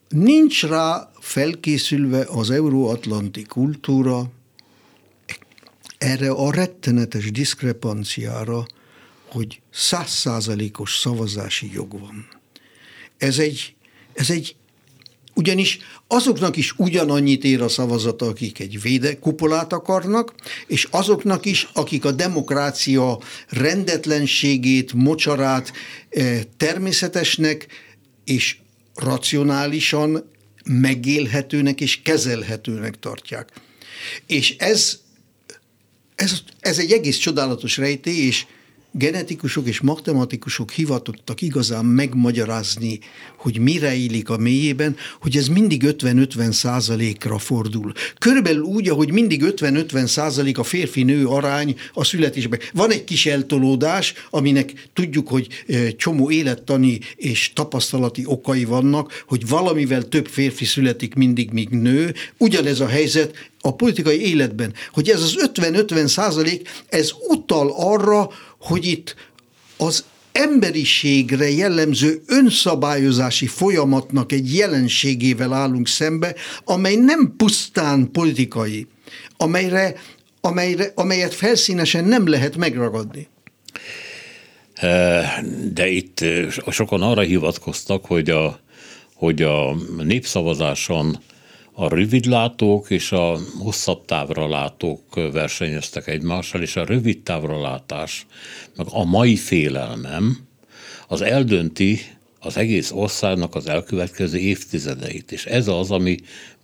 [0.09, 4.31] nincs rá felkészülve az euróatlanti kultúra
[5.99, 8.67] erre a rettenetes diszkrepanciára,
[9.27, 12.29] hogy százszázalékos szavazási jog van.
[13.17, 13.75] Ez egy,
[14.13, 14.57] ez egy
[15.35, 20.35] ugyanis azoknak is ugyanannyit ér a szavazata, akik egy véde kupolát akarnak,
[20.67, 23.19] és azoknak is, akik a demokrácia
[23.49, 25.73] rendetlenségét, mocsarát
[26.09, 27.67] eh, természetesnek
[28.25, 28.57] és
[28.95, 30.31] racionálisan
[30.65, 33.49] megélhetőnek és kezelhetőnek tartják.
[34.27, 34.99] És ez,
[36.15, 38.47] ez, ez egy egész csodálatos rejtély, és
[38.97, 42.99] genetikusok és matematikusok hivatottak igazán megmagyarázni,
[43.37, 47.93] hogy mire illik a mélyében, hogy ez mindig 50-50 százalékra fordul.
[48.19, 52.61] Körülbelül úgy, ahogy mindig 50-50 százalék a férfi-nő arány a születésben.
[52.73, 55.49] Van egy kis eltolódás, aminek tudjuk, hogy
[55.97, 62.15] csomó élettani és tapasztalati okai vannak, hogy valamivel több férfi születik mindig, míg nő.
[62.39, 68.31] Ugyanez a helyzet a politikai életben, hogy ez az 50-50 százalék, ez utal arra,
[68.65, 69.15] hogy itt
[69.77, 76.35] az emberiségre jellemző önszabályozási folyamatnak egy jelenségével állunk szembe,
[76.65, 78.87] amely nem pusztán politikai,
[79.37, 79.95] amelyre,
[80.41, 83.29] amelyre, amelyet felszínesen nem lehet megragadni.
[85.73, 86.25] De itt
[86.71, 88.61] sokan arra hivatkoztak, hogy a,
[89.15, 91.19] hogy a népszavazáson
[91.77, 98.27] a rövidlátók és a hosszabb távra látók versenyeztek egymással, és a rövid távra látás,
[98.77, 100.39] meg a mai félelmem,
[101.09, 102.01] az eldönti
[102.41, 105.33] az egész országnak az elkövetkező évtizedeit.
[105.33, 106.17] És ez az, ami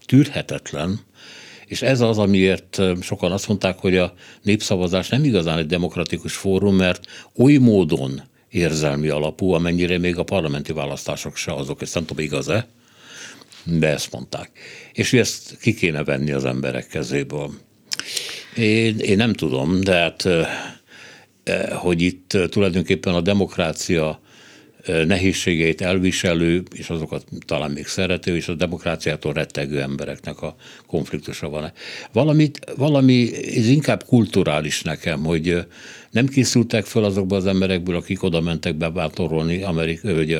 [0.06, 1.00] tűrhetetlen,
[1.66, 6.76] és ez az, amiért sokan azt mondták, hogy a népszavazás nem igazán egy demokratikus fórum,
[6.76, 7.06] mert
[7.36, 12.68] oly módon érzelmi alapú, amennyire még a parlamenti választások se azok, ezt nem tudom, igaz-e,
[13.64, 14.50] de ezt mondták.
[14.92, 17.50] És ezt ki kéne venni az emberek kezéből.
[18.56, 20.28] Én, én nem tudom, de hát,
[21.72, 24.20] hogy itt tulajdonképpen a demokrácia
[24.86, 30.56] nehézségeit elviselő, és azokat talán még szerető, és a demokráciától rettegő embereknek a
[30.86, 31.72] konfliktusa van.
[32.12, 35.66] Valami, valami ez inkább kulturális nekem, hogy
[36.10, 40.32] nem készültek fel azokból az emberekből, akik oda mentek bebátorolni Amerika, vagy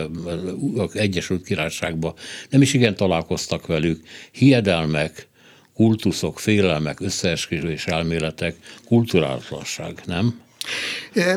[0.76, 2.14] az Egyesült Királyságba.
[2.51, 4.01] Nem is igen találkoztak velük.
[4.32, 5.28] Hiedelmek,
[5.74, 10.41] kultuszok, félelmek, összeesküvés elméletek, kulturálatlanság, nem?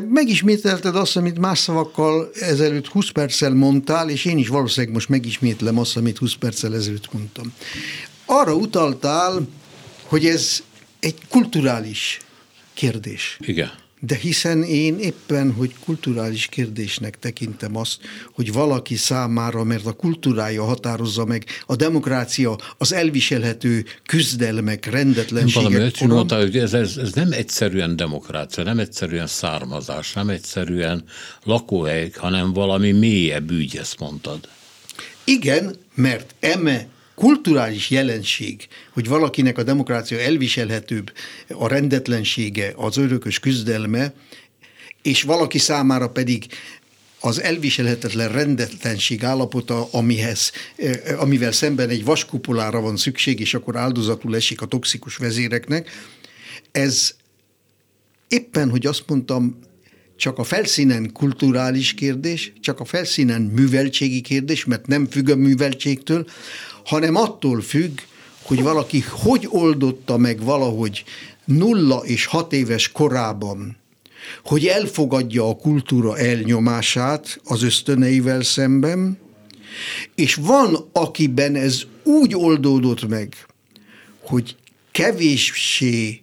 [0.10, 5.78] Megismételted azt, amit más szavakkal ezelőtt 20 perccel mondtál, és én is valószínűleg most megismétlem
[5.78, 7.54] azt, amit 20 perccel ezelőtt mondtam.
[8.26, 9.48] Arra utaltál,
[10.04, 10.64] hogy ez
[11.00, 12.20] egy kulturális
[12.74, 13.38] kérdés.
[13.40, 13.83] Igen.
[14.06, 18.00] De hiszen én éppen, hogy kulturális kérdésnek tekintem azt,
[18.32, 26.00] hogy valaki számára, mert a kultúrája határozza meg a demokrácia, az elviselhető küzdelmek, rendetlenségek.
[26.00, 31.04] Valami mondta, hogy ez, ez, ez nem egyszerűen demokrácia, nem egyszerűen származás, nem egyszerűen
[31.44, 34.48] lakóhely, hanem valami mélyebb ügy, ezt mondtad.
[35.24, 41.14] Igen, mert eme kulturális jelenség, hogy valakinek a demokrácia elviselhetőbb,
[41.48, 44.14] a rendetlensége, az örökös küzdelme,
[45.02, 46.46] és valaki számára pedig
[47.20, 54.36] az elviselhetetlen rendetlenség állapota, amihez, eh, amivel szemben egy vaskupolára van szükség, és akkor áldozatul
[54.36, 55.90] esik a toxikus vezéreknek,
[56.72, 57.16] ez
[58.28, 59.60] éppen, hogy azt mondtam,
[60.18, 66.26] csak a felszínen kulturális kérdés, csak a felszínen műveltségi kérdés, mert nem függ a műveltségtől,
[66.86, 68.00] hanem attól függ,
[68.42, 71.04] hogy valaki hogy oldotta meg valahogy
[71.46, 73.78] nulla és hat éves korában,
[74.44, 79.18] hogy elfogadja a kultúra elnyomását az ösztöneivel szemben,
[80.16, 83.36] és van, akiben ez úgy oldódott meg,
[84.22, 84.56] hogy
[84.92, 86.22] kevéssé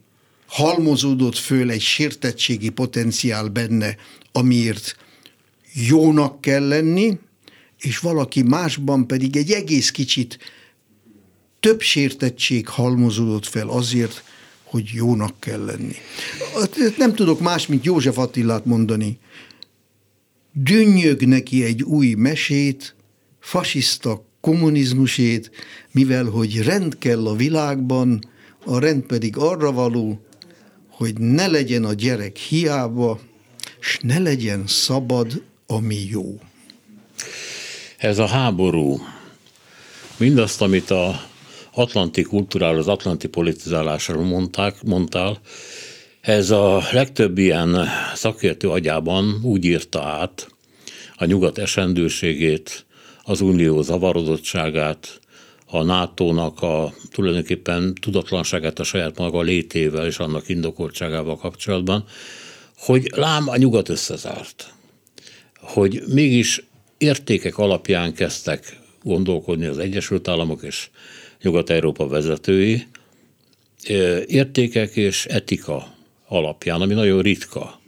[0.51, 3.97] halmozódott föl egy sértettségi potenciál benne,
[4.33, 4.97] amiért
[5.73, 7.19] jónak kell lenni,
[7.79, 10.39] és valaki másban pedig egy egész kicsit
[11.61, 14.25] több sértettség halmozódott fel azért,
[14.65, 15.95] hogy jónak kell lenni.
[16.97, 19.19] Nem tudok más, mint József Attilát mondani.
[20.53, 22.95] Dünnyög neki egy új mesét,
[23.41, 25.51] fasiszta kommunizmusét,
[25.93, 28.21] mivel hogy rend kell a világban,
[28.65, 30.21] a rend pedig arra való,
[31.01, 33.21] hogy ne legyen a gyerek hiába,
[33.81, 36.41] s ne legyen szabad, ami jó.
[37.97, 39.01] Ez a háború,
[40.17, 41.21] mindazt, amit a
[41.73, 45.41] atlanti kultúráról, az atlanti politizálásról mondták, mondtál,
[46.21, 50.49] ez a legtöbb ilyen szakértő agyában úgy írta át
[51.17, 52.87] a nyugat esendőségét,
[53.23, 55.21] az unió zavarodottságát,
[55.71, 62.05] a NATO-nak a tulajdonképpen tudatlanságát a saját maga létével és annak indokoltságával kapcsolatban,
[62.79, 64.73] hogy lám a nyugat összezárt.
[65.61, 66.65] Hogy mégis
[66.99, 70.89] értékek alapján kezdtek gondolkodni az Egyesült Államok és
[71.43, 72.87] Nyugat-Európa vezetői
[74.27, 75.95] értékek és etika
[76.29, 77.80] alapján, ami nagyon ritka.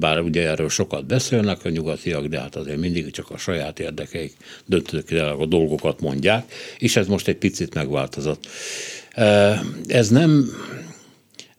[0.00, 4.32] Bár ugye erről sokat beszélnek a nyugatiak, de hát azért mindig csak a saját érdekeik
[4.66, 8.46] döntöttek a dolgokat mondják, és ez most egy picit megváltozott.
[9.86, 10.50] Ez nem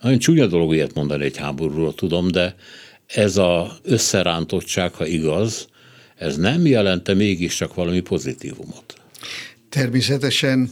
[0.02, 2.56] nagyon csúnya dolog ilyet mondani egy háborúról, tudom, de
[3.08, 5.68] ez a összerántottság, ha igaz,
[6.16, 8.94] ez nem jelente mégiscsak valami pozitívumot.
[9.70, 10.70] Természetesen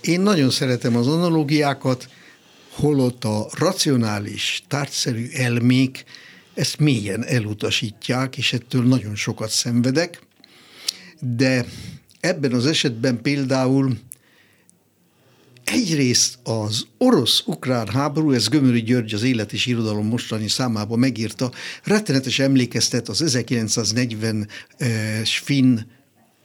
[0.00, 2.08] én nagyon szeretem az analógiákat,
[2.70, 6.04] holott a racionális, tárgyszerű elmék
[6.58, 10.22] ezt mélyen elutasítják, és ettől nagyon sokat szenvedek,
[11.20, 11.66] de
[12.20, 13.98] ebben az esetben például
[15.64, 21.52] Egyrészt az orosz-ukrán háború, ez Gömöri György az Élet és Irodalom mostani számában megírta,
[21.84, 25.78] rettenetes emlékeztet az 1940-es finn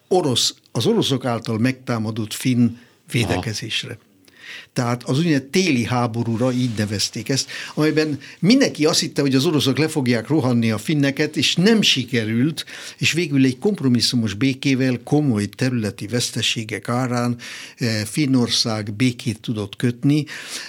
[0.07, 2.69] orosz, az oroszok által megtámadott finn
[3.11, 3.91] védekezésre.
[3.91, 4.12] Aha.
[4.73, 9.77] Tehát az úgynevezett téli háborúra így nevezték ezt, amelyben mindenki azt hitte, hogy az oroszok
[9.77, 12.65] le fogják rohanni a finneket, és nem sikerült,
[12.97, 17.37] és végül egy kompromisszumos békével komoly területi veszteségek árán
[17.77, 20.25] eh, Finnország békét tudott kötni,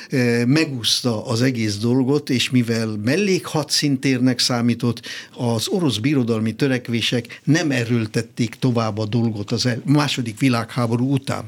[0.08, 5.00] eh, megúszta az egész dolgot, és mivel mellékhadszintérnek számított,
[5.36, 11.44] az orosz birodalmi törekvések nem erőltették tovább a dolgot az második világháború után.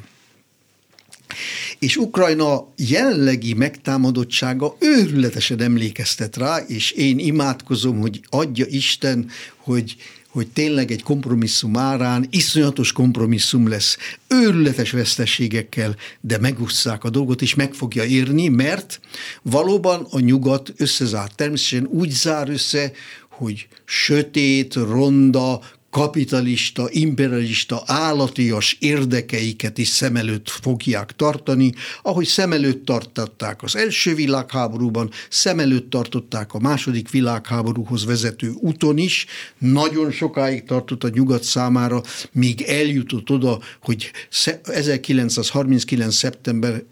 [1.78, 9.97] És Ukrajna jelenlegi megtámadottsága őrületesen emlékeztet rá, és én imádkozom, hogy adja Isten, hogy
[10.37, 13.97] hogy tényleg egy kompromisszum árán iszonyatos kompromisszum lesz,
[14.28, 19.01] őrületes veszteségekkel, de megusszák a dolgot, és meg fogja érni, mert
[19.43, 21.30] valóban a nyugat összezár.
[21.34, 22.93] Természetesen úgy zár össze,
[23.28, 25.61] hogy sötét, ronda,
[25.97, 31.72] kapitalista, imperialista, állatias érdekeiket is szem előtt fogják tartani,
[32.03, 38.99] ahogy szem előtt tartották az első világháborúban, szem előtt tartották a második világháborúhoz vezető úton
[38.99, 39.26] is,
[39.59, 44.11] nagyon sokáig tartott a nyugat számára, míg eljutott oda, hogy
[44.62, 46.14] 1939.
[46.14, 46.82] szeptember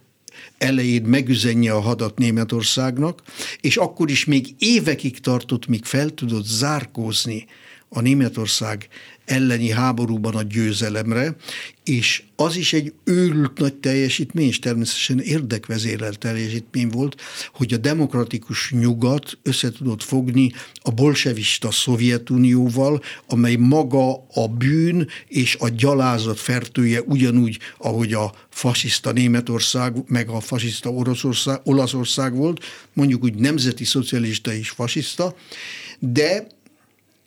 [0.59, 3.23] elején megüzenje a hadat Németországnak,
[3.61, 7.47] és akkor is még évekig tartott, míg fel tudott zárkózni
[7.89, 8.89] a Németország
[9.25, 11.37] elleni háborúban a győzelemre,
[11.85, 17.21] és az is egy őrült nagy teljesítmény, és természetesen érdekvezérelt teljesítmény volt,
[17.53, 25.57] hogy a demokratikus nyugat össze tudott fogni a bolsevista Szovjetunióval, amely maga a bűn és
[25.61, 33.25] a gyalázat fertője ugyanúgy, ahogy a fasiszta Németország, meg a fasiszta Oroszország, Olaszország volt, mondjuk
[33.25, 35.37] úgy nemzeti szocialista és fasiszta,
[35.99, 36.47] de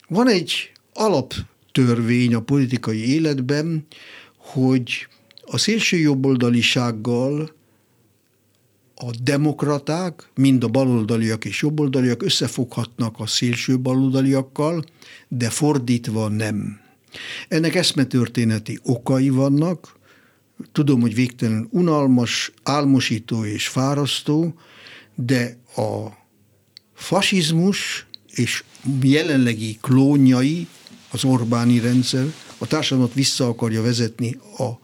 [0.08, 3.88] van egy alaptörvény a politikai életben,
[4.38, 5.08] hogy
[5.46, 7.56] a szélső jobboldalisággal
[8.96, 14.84] a demokraták, mind a baloldaliak és jobboldaliak összefoghatnak a szélső baloldaliakkal,
[15.28, 16.80] de fordítva nem.
[17.48, 19.96] Ennek eszmetörténeti okai vannak,
[20.72, 24.54] tudom, hogy végtelen unalmas, álmosító és fárasztó,
[25.16, 26.08] de a
[26.94, 28.07] fasizmus
[28.38, 28.64] és
[29.02, 30.68] jelenlegi klónjai,
[31.12, 32.26] az Orbáni rendszer,
[32.58, 34.80] a társadalmat vissza akarja vezetni a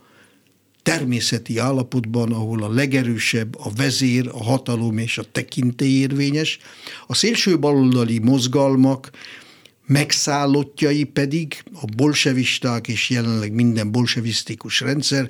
[0.84, 6.60] természeti állapotban, ahol a legerősebb a vezér, a hatalom és a tekintély érvényes.
[7.08, 9.12] A szélső baloldali mozgalmak
[9.86, 15.30] megszállottjai pedig, a bolsevisták és jelenleg minden bolsevisztikus rendszer,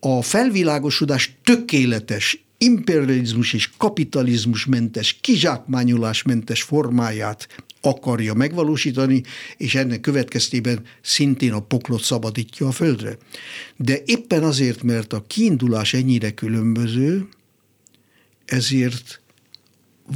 [0.00, 7.48] a felvilágosodás tökéletes imperializmus és kapitalizmus mentes, kizsákmányolás mentes formáját
[7.80, 9.22] akarja megvalósítani,
[9.56, 13.16] és ennek következtében szintén a poklot szabadítja a földre.
[13.76, 17.28] De éppen azért, mert a kiindulás ennyire különböző,
[18.44, 19.20] ezért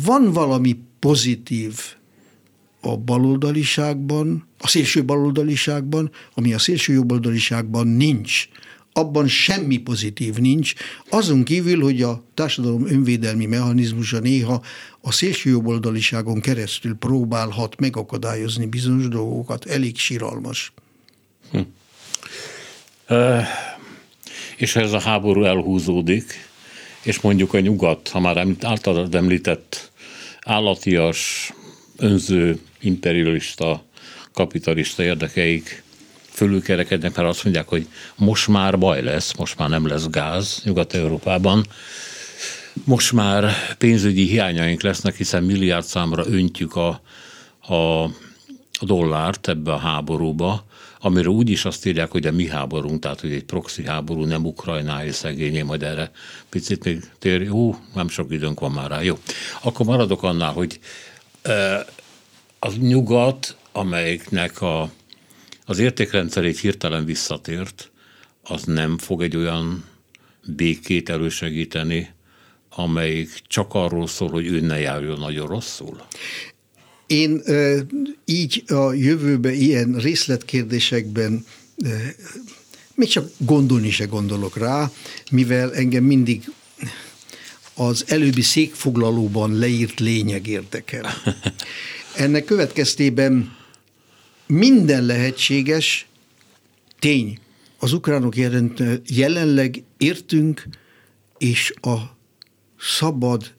[0.05, 1.75] van valami pozitív
[2.81, 8.49] a baloldaliságban, a szélső baloldaliságban, ami a szélső jobboldaliságban nincs
[8.93, 10.75] abban semmi pozitív nincs,
[11.09, 14.63] azon kívül, hogy a társadalom önvédelmi mechanizmusa néha
[15.01, 20.73] a szélsőjobboldaliságon keresztül próbálhat megakadályozni bizonyos dolgokat, elég siralmas.
[21.51, 21.61] Hm.
[23.07, 23.49] E,
[24.57, 26.51] és ha ez a háború elhúzódik,
[27.03, 29.91] és mondjuk a nyugat, ha már általad említett
[30.41, 31.53] állatias,
[31.97, 33.85] önző, imperialista,
[34.33, 35.82] kapitalista érdekeik
[36.43, 37.87] fölülkerekednek, mert azt mondják, hogy
[38.17, 41.67] most már baj lesz, most már nem lesz gáz Nyugat-Európában,
[42.85, 47.01] most már pénzügyi hiányaink lesznek, hiszen milliárd számra öntjük a,
[47.61, 48.11] a, a
[48.81, 50.65] dollárt ebbe a háborúba,
[50.99, 54.45] amire úgy is azt írják, hogy a mi háborunk, tehát hogy egy proxy háború, nem
[54.45, 56.11] ukrajnái szegényé, majd erre
[56.49, 59.19] picit még tér, hú, nem sok időnk van már rá, jó.
[59.63, 60.79] Akkor maradok annál, hogy
[62.59, 64.91] az nyugat, amelyiknek a,
[65.73, 67.91] az értékrendszerét hirtelen visszatért,
[68.43, 69.85] az nem fog egy olyan
[70.47, 72.11] békét elősegíteni,
[72.71, 76.07] amelyik csak arról szól, hogy ő ne járjon nagyon rosszul?
[77.07, 77.43] Én
[78.25, 81.45] így a jövőbe ilyen részletkérdésekben
[82.95, 84.91] még csak gondolni se gondolok rá,
[85.31, 86.51] mivel engem mindig
[87.75, 91.15] az előbbi székfoglalóban leírt lényeg érdekel.
[92.17, 93.61] Ennek következtében
[94.53, 96.07] minden lehetséges
[96.99, 97.39] tény.
[97.79, 98.35] Az ukránok
[99.07, 100.69] jelenleg értünk,
[101.39, 101.97] és a
[102.79, 103.55] szabad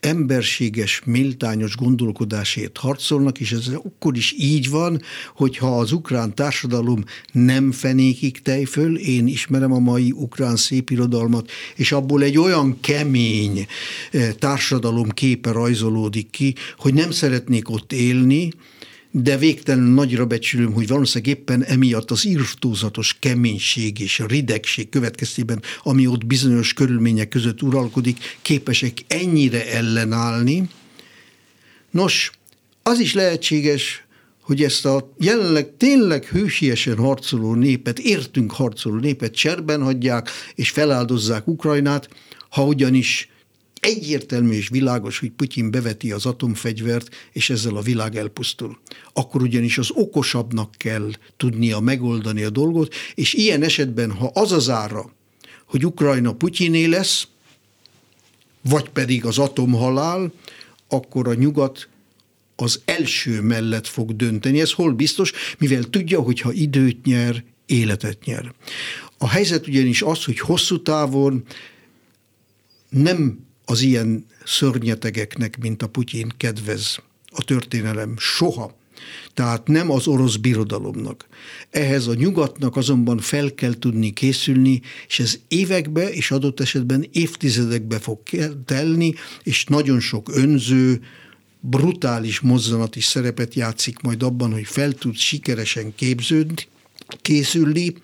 [0.00, 5.00] emberséges, méltányos gondolkodásért harcolnak, és ez akkor is így van,
[5.34, 12.22] hogyha az ukrán társadalom nem fenékig tejföl, én ismerem a mai ukrán szépirodalmat, és abból
[12.22, 13.66] egy olyan kemény
[14.10, 18.50] eh, társadalom képe rajzolódik ki, hogy nem szeretnék ott élni,
[19.22, 25.62] de végtelen nagyra becsülöm, hogy valószínűleg éppen emiatt az irtózatos keménység és a ridegség következtében,
[25.82, 30.68] ami ott bizonyos körülmények között uralkodik, képesek ennyire ellenállni.
[31.90, 32.30] Nos,
[32.82, 34.04] az is lehetséges,
[34.40, 41.46] hogy ezt a jelenleg tényleg hősiesen harcoló népet, értünk harcoló népet cserben hagyják, és feláldozzák
[41.46, 42.08] Ukrajnát,
[42.48, 43.28] ha ugyanis
[43.86, 48.78] egyértelmű és világos, hogy Putyin beveti az atomfegyvert, és ezzel a világ elpusztul.
[49.12, 54.68] Akkor ugyanis az okosabbnak kell tudnia megoldani a dolgot, és ilyen esetben, ha az az
[54.68, 55.10] ára,
[55.64, 57.26] hogy Ukrajna Putyiné lesz,
[58.62, 60.32] vagy pedig az atomhalál,
[60.88, 61.88] akkor a nyugat
[62.56, 64.60] az első mellett fog dönteni.
[64.60, 65.32] Ez hol biztos?
[65.58, 68.54] Mivel tudja, hogy ha időt nyer, életet nyer.
[69.18, 71.44] A helyzet ugyanis az, hogy hosszú távon
[72.88, 78.76] nem az ilyen szörnyetegeknek, mint a Putyin kedvez a történelem soha.
[79.34, 81.26] Tehát nem az orosz birodalomnak.
[81.70, 87.98] Ehhez a nyugatnak azonban fel kell tudni készülni, és ez évekbe és adott esetben évtizedekbe
[87.98, 88.18] fog
[88.64, 91.00] telni, és nagyon sok önző,
[91.60, 96.66] brutális mozzanat is szerepet játszik majd abban, hogy fel tud sikeresen képződni,
[97.22, 97.94] készülni,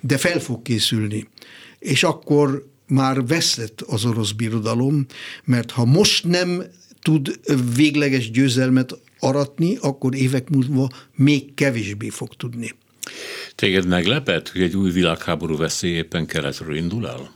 [0.00, 1.28] de fel fog készülni.
[1.78, 5.06] És akkor már veszett az orosz birodalom,
[5.44, 6.62] mert ha most nem
[7.02, 7.40] tud
[7.74, 12.74] végleges győzelmet aratni, akkor évek múlva még kevésbé fog tudni.
[13.54, 17.32] Téged meglepett, hogy egy új világháború veszély éppen keletről indul el?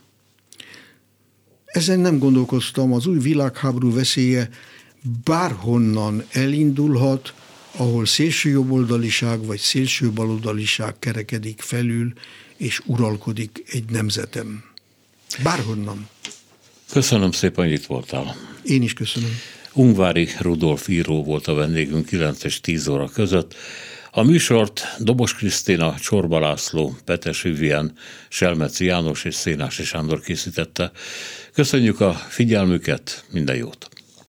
[1.65, 2.93] Ezen nem gondolkoztam.
[2.93, 4.49] Az új világháború veszélye
[5.25, 7.35] bárhonnan elindulhat,
[7.77, 12.13] ahol szélső jobboldaliság vagy szélső baloldaliság kerekedik felül,
[12.57, 14.74] és uralkodik egy nemzetem.
[15.43, 16.09] Bárhonnan.
[16.91, 18.37] Köszönöm szépen, hogy itt voltál.
[18.65, 19.31] Én is köszönöm.
[19.73, 23.55] Ungvári Rudolf író volt a vendégünk 9 és 10 óra között.
[24.11, 27.93] A műsort Dobos Krisztina, Csorba László, Petes Vivien,
[28.29, 30.91] Selmeci János és Szénási Sándor készítette.
[31.53, 33.89] Köszönjük a figyelmüket, minden jót!